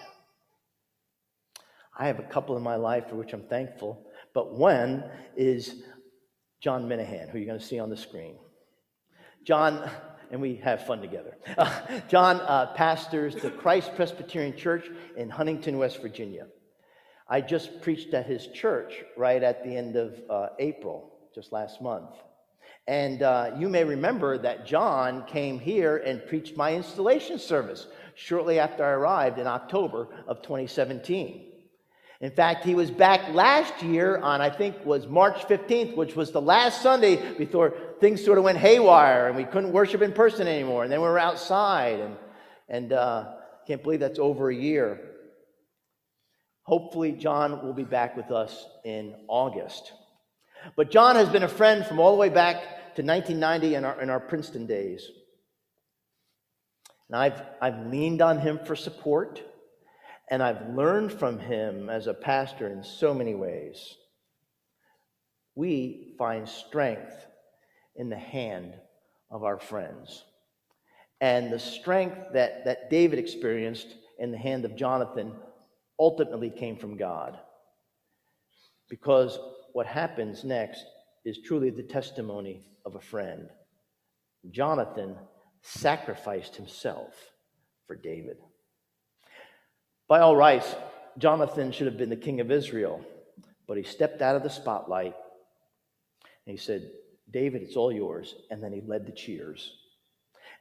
I 1.97 2.07
have 2.07 2.19
a 2.19 2.23
couple 2.23 2.55
in 2.55 2.63
my 2.63 2.77
life 2.77 3.09
for 3.09 3.15
which 3.15 3.33
I'm 3.33 3.43
thankful, 3.43 4.08
but 4.39 4.53
one 4.53 5.03
is 5.35 5.83
John 6.61 6.87
Minahan, 6.87 7.29
who 7.29 7.39
you're 7.39 7.45
going 7.45 7.59
to 7.59 7.65
see 7.65 7.77
on 7.77 7.89
the 7.89 7.97
screen. 7.97 8.37
John, 9.43 9.91
and 10.31 10.39
we 10.39 10.55
have 10.63 10.85
fun 10.85 11.01
together. 11.01 11.35
Uh, 11.57 11.81
John 12.07 12.37
uh, 12.37 12.67
pastors 12.67 13.35
the 13.35 13.51
Christ 13.51 13.97
Presbyterian 13.97 14.55
Church 14.55 14.87
in 15.17 15.29
Huntington, 15.29 15.77
West 15.77 16.01
Virginia. 16.01 16.47
I 17.27 17.41
just 17.41 17.81
preached 17.81 18.13
at 18.13 18.27
his 18.27 18.47
church 18.47 19.03
right 19.17 19.43
at 19.43 19.61
the 19.65 19.75
end 19.75 19.97
of 19.97 20.17
uh, 20.29 20.47
April, 20.57 21.11
just 21.35 21.51
last 21.51 21.81
month. 21.81 22.11
And 22.87 23.21
uh, 23.21 23.51
you 23.57 23.67
may 23.67 23.83
remember 23.83 24.37
that 24.37 24.65
John 24.65 25.25
came 25.25 25.59
here 25.59 25.97
and 25.97 26.25
preached 26.25 26.55
my 26.55 26.73
installation 26.73 27.39
service 27.39 27.87
shortly 28.15 28.57
after 28.57 28.85
I 28.85 28.91
arrived 28.91 29.37
in 29.37 29.47
October 29.47 30.07
of 30.29 30.41
2017. 30.43 31.48
In 32.21 32.31
fact, 32.31 32.65
he 32.65 32.75
was 32.75 32.91
back 32.91 33.33
last 33.33 33.81
year 33.81 34.17
on, 34.17 34.41
I 34.41 34.49
think, 34.49 34.85
was 34.85 35.07
March 35.07 35.37
15th, 35.47 35.95
which 35.95 36.17
was 36.17 36.31
the 36.31 36.41
last 36.41 36.81
Sunday 36.81 37.15
before 37.37 37.73
things 38.01 38.23
sort 38.23 38.37
of 38.37 38.43
went 38.43 38.57
haywire 38.57 39.27
and 39.27 39.37
we 39.37 39.45
couldn't 39.45 39.71
worship 39.71 40.01
in 40.01 40.11
person 40.11 40.45
anymore. 40.45 40.83
And 40.83 40.91
then 40.91 40.99
we 40.99 41.07
were 41.07 41.17
outside, 41.17 42.01
and, 42.01 42.17
and 42.67 42.91
uh, 42.91 43.31
can't 43.65 43.81
believe 43.81 44.01
that's 44.01 44.19
over 44.19 44.49
a 44.49 44.55
year. 44.55 44.99
Hopefully, 46.63 47.13
John 47.13 47.65
will 47.65 47.73
be 47.73 47.85
back 47.85 48.17
with 48.17 48.31
us 48.31 48.65
in 48.83 49.15
August. 49.29 49.93
But 50.75 50.91
John 50.91 51.15
has 51.15 51.29
been 51.29 51.43
a 51.43 51.47
friend 51.47 51.85
from 51.85 51.99
all 51.99 52.11
the 52.11 52.17
way 52.17 52.29
back 52.29 52.57
to 52.95 53.01
1990 53.01 53.75
in 53.75 53.85
our, 53.85 54.01
in 54.01 54.09
our 54.09 54.19
Princeton 54.19 54.65
days. 54.65 55.09
And 57.07 57.15
I've, 57.15 57.41
I've 57.61 57.87
leaned 57.87 58.21
on 58.21 58.39
him 58.39 58.59
for 58.65 58.75
support, 58.75 59.41
and 60.29 60.43
I've 60.43 60.69
learned 60.75 61.11
from 61.11 61.39
him 61.39 61.89
as 61.89 62.07
a 62.07 62.13
pastor 62.13 62.67
in 62.67 62.83
so 62.83 63.13
many 63.13 63.33
ways. 63.33 63.95
We 65.55 66.13
find 66.17 66.47
strength 66.47 67.25
in 67.95 68.09
the 68.09 68.17
hand 68.17 68.73
of 69.31 69.43
our 69.43 69.59
friends. 69.59 70.23
And 71.21 71.51
the 71.51 71.59
strength 71.59 72.17
that, 72.33 72.63
that 72.65 72.89
David 72.89 73.19
experienced 73.19 73.87
in 74.19 74.31
the 74.31 74.37
hand 74.37 74.65
of 74.65 74.75
Jonathan 74.75 75.33
ultimately 75.99 76.49
came 76.49 76.77
from 76.77 76.95
God. 76.95 77.37
Because 78.89 79.37
what 79.73 79.85
happens 79.85 80.43
next 80.43 80.85
is 81.25 81.39
truly 81.45 81.69
the 81.69 81.83
testimony 81.83 82.63
of 82.85 82.95
a 82.95 83.01
friend. 83.01 83.49
Jonathan 84.51 85.15
sacrificed 85.61 86.55
himself 86.55 87.13
for 87.85 87.95
David. 87.95 88.37
By 90.09 90.21
all 90.21 90.35
rights, 90.35 90.75
Jonathan 91.19 91.71
should 91.71 91.85
have 91.85 91.97
been 91.97 92.09
the 92.09 92.15
king 92.15 92.39
of 92.39 92.49
Israel, 92.49 93.05
but 93.67 93.77
he 93.77 93.83
stepped 93.83 94.23
out 94.23 94.35
of 94.35 94.41
the 94.41 94.49
spotlight 94.49 95.13
and 96.45 96.51
he 96.51 96.57
said, 96.57 96.89
David, 97.31 97.61
it's 97.61 97.75
all 97.75 97.91
yours. 97.91 98.33
And 98.49 98.63
then 98.63 98.73
he 98.73 98.81
led 98.81 99.05
the 99.05 99.11
cheers. 99.11 99.71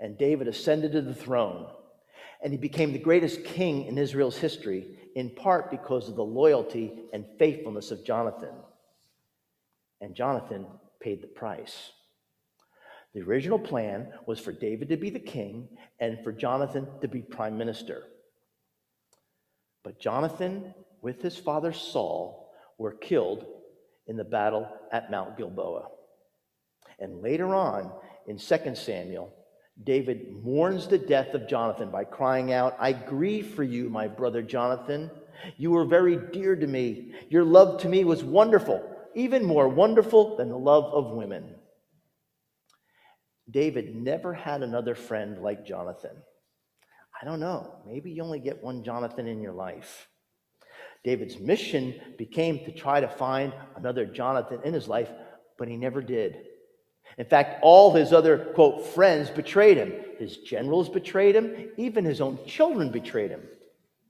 And 0.00 0.18
David 0.18 0.48
ascended 0.48 0.92
to 0.92 1.00
the 1.00 1.14
throne 1.14 1.66
and 2.42 2.52
he 2.52 2.58
became 2.58 2.92
the 2.92 2.98
greatest 2.98 3.42
king 3.42 3.86
in 3.86 3.96
Israel's 3.96 4.36
history, 4.36 4.86
in 5.14 5.30
part 5.30 5.70
because 5.70 6.08
of 6.08 6.14
the 6.14 6.22
loyalty 6.22 6.92
and 7.12 7.24
faithfulness 7.38 7.90
of 7.90 8.04
Jonathan. 8.04 8.54
And 10.00 10.14
Jonathan 10.14 10.66
paid 11.00 11.22
the 11.22 11.26
price. 11.26 11.90
The 13.14 13.22
original 13.22 13.58
plan 13.58 14.12
was 14.26 14.38
for 14.38 14.52
David 14.52 14.90
to 14.90 14.96
be 14.98 15.10
the 15.10 15.18
king 15.18 15.68
and 15.98 16.22
for 16.22 16.32
Jonathan 16.32 16.86
to 17.00 17.08
be 17.08 17.22
prime 17.22 17.56
minister. 17.56 18.04
But 19.85 20.00
Jonathan, 20.00 20.75
with 21.02 21.23
his 21.23 21.37
father 21.37 21.73
Saul, 21.73 22.50
were 22.78 22.92
killed 22.92 23.47
in 24.06 24.16
the 24.16 24.25
battle 24.25 24.68
at 24.92 25.11
Mount 25.11 25.37
Gilboa. 25.37 25.88
And 26.99 27.23
later 27.23 27.54
on 27.54 27.92
in 28.26 28.38
2 28.38 28.75
Samuel, 28.75 29.32
David 29.82 30.42
mourns 30.42 30.88
the 30.88 30.99
death 30.99 31.35
of 31.35 31.49
Jonathan 31.49 31.90
by 31.90 32.04
crying 32.04 32.52
out, 32.52 32.76
I 32.80 32.92
grieve 32.92 33.54
for 33.54 33.62
you, 33.62 33.88
my 33.88 34.08
brother 34.08 34.42
Jonathan. 34.42 35.11
You 35.56 35.70
were 35.70 35.85
very 35.85 36.16
dear 36.16 36.56
to 36.56 36.66
me. 36.66 37.12
Your 37.28 37.44
love 37.44 37.80
to 37.82 37.88
me 37.88 38.04
was 38.04 38.25
wonderful, 38.25 38.82
even 39.14 39.44
more 39.44 39.68
wonderful 39.68 40.37
than 40.37 40.49
the 40.49 40.58
love 40.58 40.85
of 40.87 41.16
women. 41.16 41.54
David 43.49 43.94
never 43.94 44.35
had 44.35 44.62
another 44.62 44.94
friend 44.94 45.38
like 45.38 45.64
Jonathan. 45.64 46.16
I 47.20 47.25
don't 47.25 47.40
know. 47.40 47.75
Maybe 47.87 48.10
you 48.10 48.22
only 48.22 48.38
get 48.38 48.62
one 48.62 48.84
Jonathan 48.84 49.26
in 49.26 49.40
your 49.40 49.52
life. 49.52 50.08
David's 51.04 51.38
mission 51.38 51.94
became 52.16 52.58
to 52.64 52.72
try 52.72 53.00
to 53.00 53.08
find 53.08 53.52
another 53.76 54.04
Jonathan 54.04 54.60
in 54.64 54.75
his 54.75 54.88
life, 54.88 55.10
but 55.56 55.68
he 55.68 55.76
never 55.76 56.02
did. 56.02 56.37
In 57.16 57.25
fact, 57.25 57.60
all 57.62 57.92
his 57.92 58.12
other, 58.12 58.38
quote, 58.54 58.87
friends 58.87 59.30
betrayed 59.30 59.78
him. 59.78 59.92
His 60.18 60.38
generals 60.38 60.88
betrayed 60.88 61.34
him. 61.34 61.70
Even 61.76 62.04
his 62.04 62.20
own 62.20 62.38
children 62.46 62.90
betrayed 62.90 63.30
him. 63.30 63.42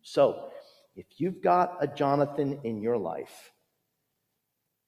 So, 0.03 0.51
if 0.97 1.07
you've 1.19 1.43
got 1.43 1.77
a 1.81 1.87
Jonathan 1.87 2.61
in 2.65 2.81
your 2.81 2.99
life, 2.99 3.53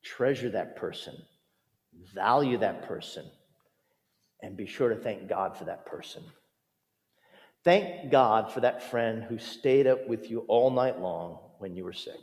treasure 0.03 0.51
that 0.51 0.77
person, 0.77 1.15
value 2.15 2.59
that 2.59 2.89
person, 2.89 3.25
and 4.43 4.57
be 4.57 4.67
sure 4.67 4.89
to 4.89 4.97
thank 4.97 5.29
God 5.29 5.57
for 5.57 5.65
that 5.65 5.87
person. 5.87 6.25
Thank 7.63 8.11
God 8.11 8.53
for 8.53 8.61
that 8.61 8.91
friend 8.91 9.23
who 9.23 9.39
stayed 9.39 9.87
up 9.87 10.09
with 10.09 10.31
you 10.31 10.41
all 10.49 10.71
night 10.71 10.99
long 10.99 11.39
when 11.59 11.77
you 11.77 11.85
were 11.85 11.93
sick. 11.93 12.21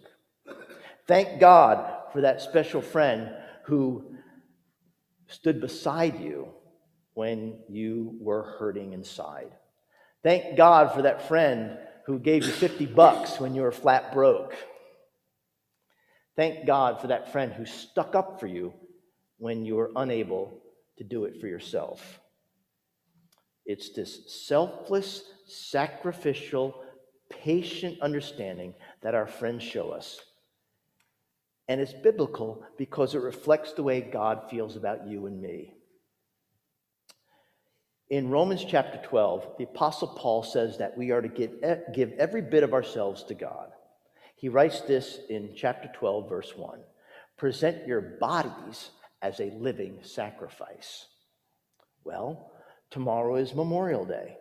Thank 1.07 1.39
God 1.39 2.11
for 2.11 2.21
that 2.21 2.41
special 2.41 2.81
friend 2.81 3.31
who 3.65 4.15
stood 5.27 5.61
beside 5.61 6.19
you 6.19 6.49
when 7.13 7.59
you 7.69 8.17
were 8.19 8.55
hurting 8.59 8.93
inside. 8.93 9.51
Thank 10.23 10.57
God 10.57 10.93
for 10.93 11.03
that 11.03 11.27
friend 11.27 11.77
who 12.05 12.19
gave 12.19 12.45
you 12.45 12.51
50 12.51 12.87
bucks 12.87 13.39
when 13.39 13.53
you 13.53 13.61
were 13.61 13.71
flat 13.71 14.13
broke. 14.13 14.55
Thank 16.35 16.65
God 16.65 16.99
for 16.99 17.07
that 17.07 17.31
friend 17.31 17.51
who 17.53 17.65
stuck 17.65 18.15
up 18.15 18.39
for 18.39 18.47
you 18.47 18.73
when 19.37 19.65
you 19.65 19.75
were 19.75 19.91
unable 19.95 20.61
to 20.97 21.03
do 21.03 21.25
it 21.25 21.39
for 21.39 21.47
yourself. 21.47 22.19
It's 23.67 23.89
this 23.89 24.31
selfless, 24.47 25.23
sacrificial, 25.45 26.81
patient 27.29 27.99
understanding 28.01 28.73
that 29.01 29.13
our 29.13 29.27
friends 29.27 29.61
show 29.63 29.91
us. 29.91 30.21
And 31.67 31.81
it's 31.81 31.93
biblical 31.93 32.63
because 32.77 33.13
it 33.13 33.21
reflects 33.21 33.73
the 33.73 33.83
way 33.83 33.99
God 33.99 34.49
feels 34.49 34.77
about 34.77 35.05
you 35.05 35.27
and 35.27 35.41
me. 35.41 35.73
In 38.09 38.29
Romans 38.29 38.63
chapter 38.65 39.01
12, 39.03 39.55
the 39.57 39.65
Apostle 39.65 40.07
Paul 40.07 40.43
says 40.43 40.77
that 40.77 40.97
we 40.97 41.11
are 41.11 41.21
to 41.21 41.27
give, 41.27 41.51
eh, 41.61 41.79
give 41.93 42.13
every 42.13 42.41
bit 42.41 42.63
of 42.63 42.73
ourselves 42.73 43.23
to 43.25 43.33
God. 43.33 43.71
He 44.37 44.47
writes 44.47 44.79
this 44.81 45.19
in 45.29 45.53
chapter 45.57 45.89
12, 45.93 46.29
verse 46.29 46.55
1 46.55 46.79
Present 47.35 47.85
your 47.85 47.99
bodies 47.99 48.91
as 49.21 49.41
a 49.41 49.51
living 49.59 49.99
sacrifice. 50.03 51.07
Well, 52.05 52.53
tomorrow 52.91 53.35
is 53.35 53.53
Memorial 53.53 54.05
Day. 54.05 54.37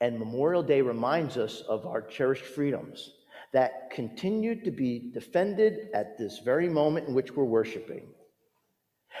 And 0.00 0.18
Memorial 0.18 0.62
Day 0.62 0.80
reminds 0.80 1.36
us 1.36 1.62
of 1.68 1.86
our 1.86 2.02
cherished 2.02 2.44
freedoms 2.44 3.10
that 3.52 3.90
continue 3.90 4.62
to 4.64 4.70
be 4.70 5.10
defended 5.12 5.88
at 5.94 6.18
this 6.18 6.40
very 6.44 6.68
moment 6.68 7.08
in 7.08 7.14
which 7.14 7.32
we're 7.32 7.44
worshiping. 7.44 8.06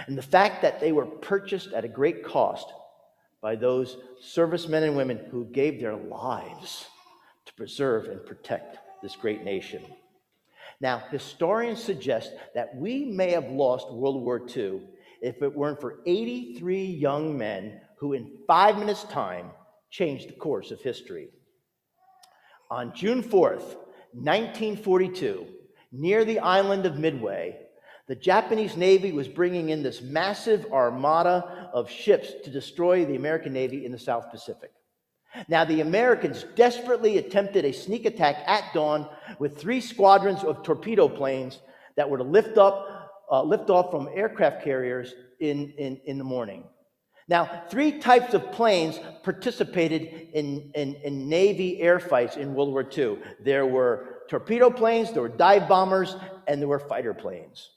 And 0.06 0.16
the 0.16 0.22
fact 0.22 0.62
that 0.62 0.80
they 0.80 0.92
were 0.92 1.06
purchased 1.06 1.72
at 1.72 1.84
a 1.84 1.88
great 1.88 2.24
cost 2.24 2.72
by 3.40 3.56
those 3.56 3.98
servicemen 4.20 4.84
and 4.84 4.96
women 4.96 5.20
who 5.30 5.44
gave 5.44 5.80
their 5.80 5.96
lives 5.96 6.86
to 7.44 7.52
preserve 7.54 8.06
and 8.06 8.24
protect 8.24 8.78
this 9.02 9.16
great 9.16 9.44
nation. 9.44 9.82
Now, 10.80 11.02
historians 11.10 11.82
suggest 11.82 12.32
that 12.54 12.74
we 12.74 13.04
may 13.04 13.30
have 13.32 13.50
lost 13.50 13.92
World 13.92 14.22
War 14.22 14.40
II 14.56 14.80
if 15.20 15.42
it 15.42 15.54
weren't 15.54 15.80
for 15.80 16.00
83 16.06 16.84
young 16.84 17.36
men 17.36 17.80
who, 18.02 18.14
in 18.14 18.28
five 18.48 18.76
minutes' 18.76 19.04
time, 19.04 19.48
changed 19.88 20.28
the 20.28 20.32
course 20.32 20.72
of 20.72 20.80
history. 20.80 21.28
On 22.68 22.92
June 22.92 23.22
4th, 23.22 23.76
1942, 24.10 25.46
near 25.92 26.24
the 26.24 26.40
island 26.40 26.84
of 26.84 26.98
Midway, 26.98 27.60
the 28.08 28.16
Japanese 28.16 28.76
Navy 28.76 29.12
was 29.12 29.28
bringing 29.28 29.68
in 29.68 29.84
this 29.84 30.02
massive 30.02 30.66
armada 30.72 31.70
of 31.72 31.88
ships 31.88 32.32
to 32.42 32.50
destroy 32.50 33.04
the 33.04 33.14
American 33.14 33.52
Navy 33.52 33.86
in 33.86 33.92
the 33.92 33.98
South 34.00 34.32
Pacific. 34.32 34.72
Now, 35.46 35.64
the 35.64 35.80
Americans 35.80 36.44
desperately 36.56 37.18
attempted 37.18 37.64
a 37.64 37.72
sneak 37.72 38.04
attack 38.04 38.42
at 38.48 38.74
dawn 38.74 39.08
with 39.38 39.60
three 39.60 39.80
squadrons 39.80 40.42
of 40.42 40.64
torpedo 40.64 41.08
planes 41.08 41.60
that 41.94 42.10
were 42.10 42.18
to 42.18 42.24
lift 42.24 42.58
up, 42.58 43.12
uh, 43.30 43.44
lift 43.44 43.70
off 43.70 43.92
from 43.92 44.08
aircraft 44.12 44.64
carriers 44.64 45.14
in, 45.38 45.72
in, 45.78 46.00
in 46.04 46.18
the 46.18 46.24
morning. 46.24 46.64
Now, 47.32 47.62
three 47.70 47.92
types 47.92 48.34
of 48.34 48.52
planes 48.52 49.00
participated 49.22 50.02
in, 50.34 50.70
in, 50.74 50.96
in, 50.96 51.30
Navy 51.30 51.80
air 51.80 51.98
fights 51.98 52.36
in 52.36 52.52
World 52.52 52.74
War 52.74 52.86
II. 52.86 53.20
There 53.42 53.64
were 53.64 54.18
torpedo 54.28 54.68
planes, 54.68 55.12
there 55.12 55.22
were 55.22 55.30
dive 55.30 55.66
bombers, 55.66 56.14
and 56.46 56.60
there 56.60 56.68
were 56.68 56.78
fighter 56.78 57.14
planes. 57.14 57.70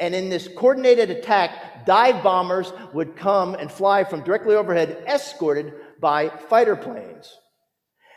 And 0.00 0.16
in 0.16 0.30
this 0.30 0.48
coordinated 0.48 1.10
attack, 1.12 1.86
dive 1.86 2.24
bombers 2.24 2.72
would 2.92 3.14
come 3.14 3.54
and 3.54 3.70
fly 3.70 4.02
from 4.02 4.24
directly 4.24 4.56
overhead, 4.56 5.04
escorted 5.06 5.72
by 6.00 6.28
fighter 6.28 6.74
planes. 6.74 7.32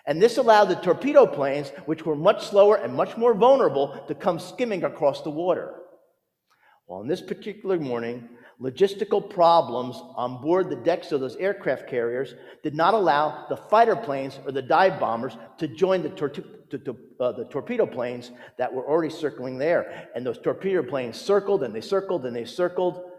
And 0.07 0.19
this 0.19 0.39
allowed 0.39 0.65
the 0.65 0.77
torpedo 0.77 1.27
planes, 1.27 1.69
which 1.85 2.07
were 2.07 2.15
much 2.15 2.47
slower 2.47 2.77
and 2.77 2.95
much 2.95 3.17
more 3.17 3.35
vulnerable, 3.35 4.03
to 4.07 4.15
come 4.15 4.39
skimming 4.39 4.83
across 4.83 5.21
the 5.21 5.29
water. 5.29 5.75
Well, 6.87 7.01
on 7.01 7.07
this 7.07 7.21
particular 7.21 7.79
morning, 7.79 8.29
logistical 8.61 9.29
problems 9.29 9.95
on 10.15 10.41
board 10.41 10.69
the 10.69 10.75
decks 10.75 11.11
of 11.11 11.19
those 11.19 11.35
aircraft 11.37 11.87
carriers 11.87 12.35
did 12.61 12.75
not 12.75 12.93
allow 12.93 13.45
the 13.49 13.57
fighter 13.57 13.95
planes 13.95 14.39
or 14.45 14.51
the 14.51 14.61
dive 14.61 14.99
bombers 14.99 15.35
to 15.57 15.67
join 15.67 16.03
the, 16.03 16.09
tor- 16.09 16.29
to, 16.29 16.43
to, 16.69 16.97
uh, 17.19 17.31
the 17.31 17.45
torpedo 17.45 17.85
planes 17.85 18.31
that 18.57 18.73
were 18.73 18.87
already 18.87 19.13
circling 19.13 19.57
there. 19.57 20.09
And 20.15 20.25
those 20.25 20.37
torpedo 20.37 20.83
planes 20.83 21.19
circled 21.19 21.63
and 21.63 21.75
they 21.75 21.81
circled 21.81 22.25
and 22.25 22.35
they 22.35 22.45
circled, 22.45 23.11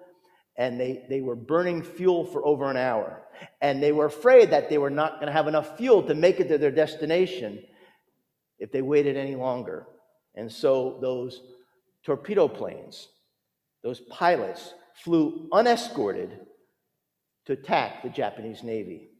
and 0.56 0.78
they, 0.78 1.04
they 1.08 1.20
were 1.20 1.36
burning 1.36 1.82
fuel 1.82 2.24
for 2.24 2.44
over 2.46 2.70
an 2.70 2.76
hour. 2.76 3.22
And 3.60 3.82
they 3.82 3.92
were 3.92 4.06
afraid 4.06 4.50
that 4.50 4.70
they 4.70 4.78
were 4.78 4.90
not 4.90 5.14
going 5.14 5.26
to 5.26 5.32
have 5.32 5.48
enough 5.48 5.76
fuel 5.76 6.02
to 6.04 6.14
make 6.14 6.38
it 6.38 6.48
to 6.48 6.58
their 6.58 6.70
destination 6.70 7.62
if 8.58 8.70
they 8.70 8.82
waited 8.82 9.16
any 9.16 9.34
longer. 9.34 9.86
And 10.36 10.50
so 10.50 10.98
those 11.00 11.42
torpedo 12.04 12.48
planes, 12.48 13.08
those 13.82 14.00
pilots, 14.00 14.74
flew 14.94 15.48
unescorted 15.52 16.40
to 17.46 17.52
attack 17.52 18.02
the 18.02 18.08
Japanese 18.08 18.62
Navy. 18.62 19.10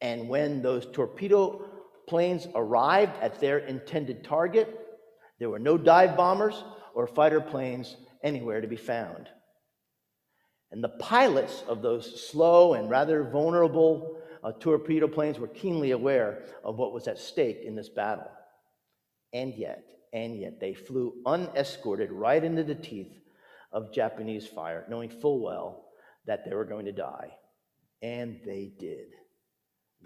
And 0.00 0.28
when 0.28 0.62
those 0.62 0.86
torpedo 0.92 1.68
planes 2.06 2.46
arrived 2.54 3.16
at 3.20 3.40
their 3.40 3.58
intended 3.58 4.22
target, 4.22 4.78
there 5.38 5.50
were 5.50 5.58
no 5.58 5.76
dive 5.76 6.16
bombers 6.16 6.62
or 6.94 7.06
fighter 7.06 7.40
planes 7.40 7.96
anywhere 8.22 8.60
to 8.60 8.68
be 8.68 8.76
found. 8.76 9.28
And 10.70 10.82
the 10.82 10.90
pilots 11.00 11.64
of 11.68 11.82
those 11.82 12.28
slow 12.28 12.74
and 12.74 12.90
rather 12.90 13.24
vulnerable 13.24 14.18
uh, 14.42 14.52
torpedo 14.60 15.08
planes 15.08 15.38
were 15.38 15.48
keenly 15.48 15.92
aware 15.92 16.44
of 16.64 16.76
what 16.76 16.92
was 16.92 17.08
at 17.08 17.18
stake 17.18 17.60
in 17.64 17.74
this 17.74 17.88
battle. 17.88 18.30
And 19.32 19.54
yet, 19.54 19.84
and 20.12 20.38
yet, 20.38 20.60
they 20.60 20.74
flew 20.74 21.14
unescorted 21.26 22.10
right 22.10 22.42
into 22.42 22.62
the 22.62 22.74
teeth 22.74 23.12
of 23.72 23.92
Japanese 23.92 24.46
fire, 24.46 24.84
knowing 24.88 25.10
full 25.10 25.40
well 25.40 25.86
that 26.26 26.44
they 26.44 26.54
were 26.54 26.64
going 26.64 26.86
to 26.86 26.92
die. 26.92 27.30
And 28.02 28.40
they 28.44 28.72
did. 28.78 29.08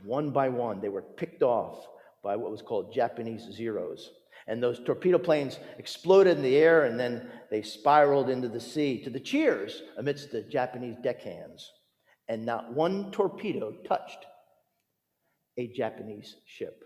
One 0.05 0.31
by 0.31 0.49
one, 0.49 0.81
they 0.81 0.89
were 0.89 1.03
picked 1.03 1.43
off 1.43 1.87
by 2.23 2.37
what 2.37 2.51
was 2.51 2.63
called 2.63 2.95
Japanese 2.95 3.43
Zeros. 3.53 4.11
And 4.47 4.63
those 4.63 4.81
torpedo 4.81 5.19
planes 5.19 5.59
exploded 5.79 6.37
in 6.37 6.43
the 6.43 6.57
air 6.57 6.85
and 6.85 6.99
then 6.99 7.31
they 7.51 7.63
spiraled 7.63 8.31
into 8.31 8.49
the 8.49 8.61
sea 8.61 9.03
to 9.05 9.11
the 9.11 9.21
cheers 9.21 9.83
amidst 9.99 10.31
the 10.31 10.43
Japanese 10.43 10.97
deckhands. 11.03 11.71
And 12.29 12.47
not 12.47 12.73
one 12.73 13.11
torpedo 13.11 13.73
touched 13.87 14.25
a 15.57 15.67
Japanese 15.69 16.37
ship. 16.47 16.83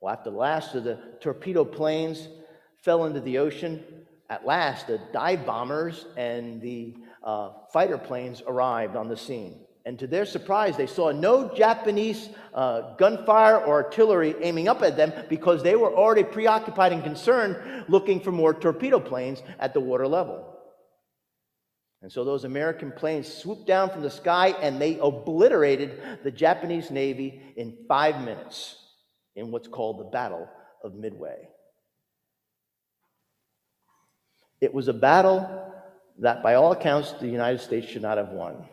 Well, 0.00 0.12
after 0.12 0.30
the 0.30 0.36
last 0.36 0.74
of 0.74 0.84
the 0.84 0.98
torpedo 1.20 1.64
planes 1.64 2.28
fell 2.82 3.06
into 3.06 3.20
the 3.20 3.38
ocean, 3.38 3.82
at 4.28 4.44
last 4.44 4.86
the 4.86 5.00
dive 5.12 5.46
bombers 5.46 6.06
and 6.16 6.60
the 6.60 6.94
uh, 7.22 7.50
fighter 7.72 7.98
planes 7.98 8.42
arrived 8.46 8.96
on 8.96 9.08
the 9.08 9.16
scene. 9.16 9.60
And 9.84 9.96
to 10.00 10.08
their 10.08 10.26
surprise, 10.26 10.76
they 10.76 10.88
saw 10.88 11.12
no 11.12 11.54
Japanese 11.54 12.28
uh, 12.52 12.96
gunfire 12.96 13.58
or 13.58 13.84
artillery 13.84 14.34
aiming 14.42 14.66
up 14.66 14.82
at 14.82 14.96
them 14.96 15.12
because 15.28 15.62
they 15.62 15.76
were 15.76 15.94
already 15.94 16.24
preoccupied 16.24 16.92
and 16.92 17.04
concerned 17.04 17.84
looking 17.88 18.20
for 18.20 18.32
more 18.32 18.52
torpedo 18.52 18.98
planes 18.98 19.40
at 19.60 19.74
the 19.74 19.80
water 19.80 20.08
level. 20.08 20.52
And 22.02 22.10
so 22.10 22.24
those 22.24 22.44
American 22.44 22.90
planes 22.90 23.32
swooped 23.32 23.66
down 23.68 23.90
from 23.90 24.02
the 24.02 24.10
sky 24.10 24.48
and 24.60 24.80
they 24.80 24.98
obliterated 24.98 26.00
the 26.24 26.32
Japanese 26.32 26.90
Navy 26.90 27.40
in 27.56 27.76
five 27.88 28.20
minutes 28.22 28.76
in 29.36 29.52
what's 29.52 29.68
called 29.68 30.00
the 30.00 30.10
Battle 30.10 30.48
of 30.82 30.94
Midway. 30.94 31.48
It 34.60 34.72
was 34.72 34.88
a 34.88 34.94
battle 34.94 35.72
that, 36.18 36.42
by 36.42 36.54
all 36.54 36.72
accounts, 36.72 37.12
the 37.12 37.28
United 37.28 37.60
States 37.60 37.88
should 37.88 38.02
not 38.02 38.18
have 38.18 38.30
won. 38.30 38.64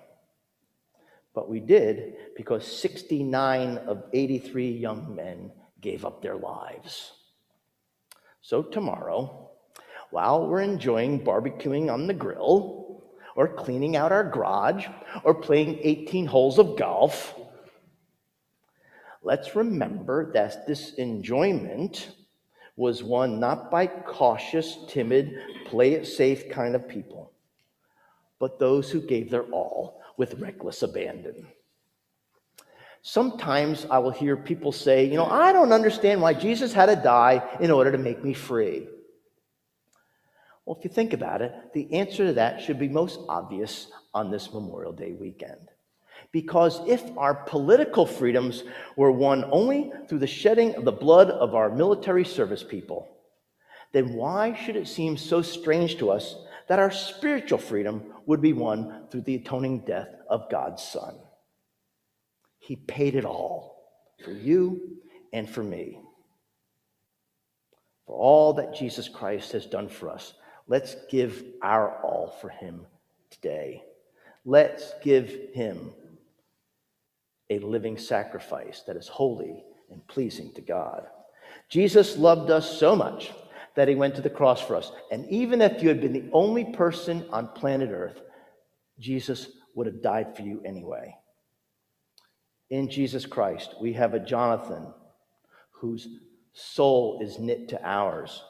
But 1.34 1.50
we 1.50 1.60
did 1.60 2.16
because 2.36 2.66
69 2.66 3.80
of 3.80 4.04
83 4.14 4.72
young 4.72 5.16
men 5.16 5.52
gave 5.82 6.06
up 6.06 6.22
their 6.22 6.36
lives. 6.36 7.12
So, 8.42 8.62
tomorrow, 8.62 9.50
while 10.12 10.48
we're 10.48 10.62
enjoying 10.62 11.24
barbecuing 11.24 11.92
on 11.92 12.08
the 12.08 12.14
grill, 12.14 13.04
or 13.36 13.48
cleaning 13.48 13.96
out 13.96 14.12
our 14.12 14.30
garage, 14.30 14.88
or 15.24 15.34
playing 15.34 15.80
18 15.82 16.28
holes 16.28 16.60
of 16.60 16.78
golf, 16.78 17.34
let's 19.24 19.56
remember 19.56 20.32
that 20.34 20.68
this 20.68 20.94
enjoyment 20.96 22.12
was 22.76 23.04
won 23.04 23.40
not 23.40 23.70
by 23.70 23.88
cautious, 23.88 24.78
timid, 24.88 25.36
play 25.66 25.94
it 25.94 26.08
safe 26.08 26.50
kind 26.50 26.76
of 26.76 26.88
people, 26.88 27.32
but 28.40 28.60
those 28.60 28.90
who 28.90 29.02
gave 29.02 29.30
their 29.30 29.44
all 29.44 30.02
with 30.18 30.40
reckless 30.40 30.82
abandon. 30.82 31.48
Sometimes 33.02 33.86
I 33.92 34.00
will 34.00 34.12
hear 34.12 34.38
people 34.38 34.72
say, 34.72 35.06
you 35.06 35.16
know, 35.16 35.26
I 35.26 35.52
don't 35.52 35.74
understand 35.74 36.22
why 36.22 36.34
Jesus 36.34 36.72
had 36.72 36.86
to 36.86 36.96
die 36.96 37.44
in 37.60 37.70
order 37.70 37.92
to 37.92 37.98
make 37.98 38.24
me 38.24 38.34
free. 38.34 38.88
Well, 40.66 40.78
if 40.78 40.86
you 40.86 40.90
think 40.90 41.12
about 41.12 41.42
it, 41.42 41.54
the 41.74 41.94
answer 41.94 42.28
to 42.28 42.34
that 42.34 42.62
should 42.62 42.80
be 42.80 42.88
most 42.88 43.20
obvious 43.28 43.92
on 44.14 44.32
this 44.32 44.54
Memorial 44.54 44.94
Day 44.94 45.12
weekend. 45.12 45.70
Because 46.34 46.82
if 46.88 47.04
our 47.16 47.36
political 47.36 48.08
freedoms 48.08 48.64
were 48.98 49.12
won 49.12 49.46
only 49.52 49.94
through 50.10 50.18
the 50.18 50.28
shedding 50.28 50.76
of 50.76 50.84
the 50.84 50.92
blood 50.92 51.30
of 51.30 51.54
our 51.54 51.70
military 51.70 52.26
service 52.26 52.64
people, 52.64 53.16
then 53.92 54.14
why 54.14 54.56
should 54.56 54.76
it 54.76 54.88
seem 54.88 55.16
so 55.16 55.44
strange 55.44 55.98
to 56.00 56.10
us 56.10 56.36
that 56.68 56.80
our 56.80 56.90
spiritual 56.90 57.60
freedom 57.60 58.02
would 58.26 58.42
be 58.42 58.52
won 58.52 59.06
through 59.12 59.22
the 59.22 59.36
atoning 59.36 59.86
death 59.86 60.10
of 60.28 60.50
God's 60.50 60.82
Son? 60.82 61.16
He 62.58 62.78
paid 62.78 63.14
it 63.14 63.26
all 63.26 63.84
for 64.26 64.32
you 64.32 64.98
and 65.32 65.48
for 65.48 65.62
me. 65.62 66.00
For 68.08 68.16
all 68.16 68.54
that 68.54 68.74
Jesus 68.74 69.08
Christ 69.08 69.52
has 69.52 69.68
done 69.68 69.88
for 69.88 70.10
us, 70.10 70.34
let's 70.68 70.96
give 71.12 71.44
our 71.62 72.02
all 72.04 72.36
for 72.42 72.50
him 72.50 72.88
today. 73.30 73.84
Let's 74.46 74.94
give 75.04 75.30
him 75.54 75.94
a 77.58 77.66
living 77.66 77.98
sacrifice 77.98 78.84
that 78.88 78.96
is 78.96 79.08
holy 79.08 79.64
and 79.92 80.06
pleasing 80.08 80.52
to 80.54 80.62
God. 80.62 81.08
Jesus 81.70 82.18
loved 82.18 82.50
us 82.50 82.80
so 82.80 82.96
much 82.96 83.32
that 83.76 83.88
he 83.88 83.96
went 83.96 84.16
to 84.16 84.22
the 84.22 84.30
cross 84.30 84.62
for 84.62 84.76
us. 84.76 84.92
And 85.12 85.28
even 85.30 85.62
if 85.62 85.82
you 85.82 85.90
had 85.90 86.02
been 86.02 86.14
the 86.14 86.30
only 86.32 86.66
person 86.66 87.26
on 87.32 87.48
planet 87.50 87.90
Earth, 87.92 88.22
Jesus 89.00 89.50
would 89.76 89.88
have 89.88 90.02
died 90.02 90.36
for 90.36 90.44
you 90.44 90.62
anyway. 90.66 91.16
In 92.70 92.90
Jesus 92.90 93.26
Christ, 93.26 93.76
we 93.82 93.94
have 93.94 94.14
a 94.14 94.20
Jonathan 94.20 94.94
whose 95.72 96.08
soul 96.54 97.20
is 97.22 97.40
knit 97.40 97.70
to 97.70 97.84
ours, 97.84 98.44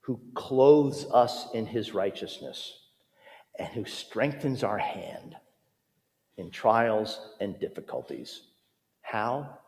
who 0.00 0.20
clothes 0.34 1.06
us 1.12 1.48
in 1.54 1.66
his 1.66 1.94
righteousness, 1.94 2.78
and 3.58 3.68
who 3.68 3.84
strengthens 3.84 4.62
our 4.62 4.78
hand 4.78 5.36
in 6.38 6.50
trials 6.50 7.20
and 7.40 7.58
difficulties. 7.60 8.42
How? 9.02 9.58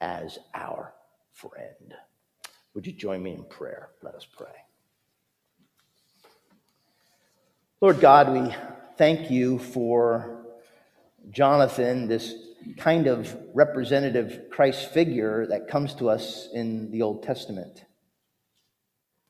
As 0.00 0.38
our 0.54 0.92
friend. 1.32 1.94
Would 2.74 2.86
you 2.86 2.92
join 2.92 3.22
me 3.22 3.32
in 3.32 3.44
prayer? 3.44 3.90
Let 4.02 4.14
us 4.14 4.26
pray. 4.26 4.46
Lord 7.80 8.00
God, 8.00 8.32
we 8.32 8.54
thank 8.96 9.30
you 9.30 9.58
for 9.58 10.44
Jonathan, 11.30 12.08
this 12.08 12.34
kind 12.78 13.06
of 13.06 13.36
representative 13.54 14.50
Christ 14.50 14.92
figure 14.92 15.46
that 15.48 15.68
comes 15.68 15.94
to 15.96 16.08
us 16.08 16.48
in 16.52 16.90
the 16.90 17.02
Old 17.02 17.22
Testament, 17.22 17.84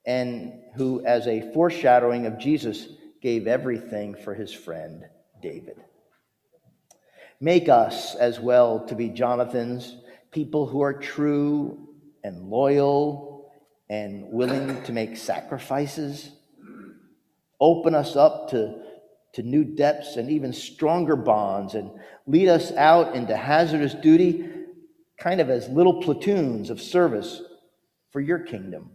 and 0.05 0.53
who, 0.75 1.05
as 1.05 1.27
a 1.27 1.51
foreshadowing 1.53 2.27
of 2.27 2.39
Jesus, 2.39 2.89
gave 3.23 3.47
everything 3.47 4.15
for 4.15 4.35
his 4.35 4.53
friend 4.53 5.05
David. 5.41 5.83
Make 7.43 7.69
us 7.69 8.15
as 8.15 8.39
well 8.39 8.87
to 8.87 8.95
be 8.95 9.09
Jonathans, 9.09 9.97
people 10.31 10.65
who 10.65 10.81
are 10.81 10.93
true 10.93 11.89
and 12.23 12.49
loyal 12.49 13.51
and 13.91 14.31
willing 14.31 14.81
to 14.85 14.93
make 14.93 15.17
sacrifices. 15.17 16.31
Open 17.59 17.97
us 17.97 18.15
up 18.15 18.51
to, 18.51 18.81
to 19.33 19.43
new 19.43 19.65
depths 19.65 20.15
and 20.15 20.31
even 20.31 20.53
stronger 20.53 21.17
bonds 21.17 21.75
and 21.75 21.91
lead 22.29 22.47
us 22.47 22.71
out 22.75 23.17
into 23.17 23.37
hazardous 23.37 23.95
duty, 23.95 24.49
kind 25.19 25.41
of 25.41 25.51
as 25.51 25.69
little 25.69 26.01
platoons 26.01 26.71
of 26.71 26.81
service 26.81 27.43
for 28.13 28.21
your 28.21 28.39
kingdom. 28.39 28.93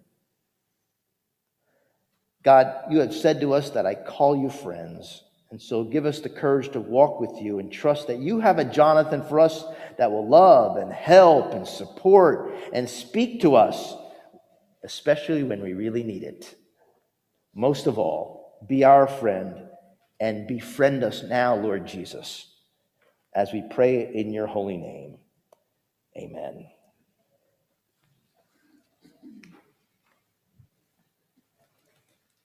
God, 2.44 2.74
you 2.90 3.00
have 3.00 3.14
said 3.14 3.42
to 3.42 3.54
us 3.54 3.72
that 3.72 3.86
I 3.86 3.96
call 3.96 4.38
you 4.38 4.50
friends. 4.50 5.26
And 5.52 5.62
so 5.62 5.84
give 5.84 6.06
us 6.06 6.20
the 6.20 6.30
courage 6.30 6.72
to 6.74 6.82
walk 6.82 7.22
with 7.22 7.42
you 7.42 7.60
and 7.60 7.72
trust 7.72 8.08
that 8.08 8.20
you 8.20 8.40
have 8.40 8.60
a 8.60 8.66
Jonathan 8.66 9.24
for 9.24 9.40
us 9.40 9.64
that 9.98 10.12
will 10.12 10.28
love 10.28 10.78
and 10.78 10.92
help 10.92 11.54
and 11.54 11.66
support 11.66 12.54
and 12.74 12.90
speak 12.90 13.42
to 13.42 13.56
us, 13.56 13.96
especially 14.84 15.44
when 15.44 15.62
we 15.62 15.74
really 15.74 16.04
need 16.04 16.24
it. 16.24 16.56
Most 17.56 17.88
of 17.88 17.98
all, 17.98 18.58
be 18.68 18.84
our 18.84 19.08
friend 19.08 19.68
and 20.20 20.48
befriend 20.48 21.04
us 21.04 21.24
now, 21.24 21.56
Lord 21.56 21.88
Jesus, 21.88 22.54
as 23.34 23.54
we 23.54 23.64
pray 23.70 24.12
in 24.14 24.34
your 24.34 24.48
holy 24.48 24.78
name. 24.78 25.18
Amen. 26.18 26.68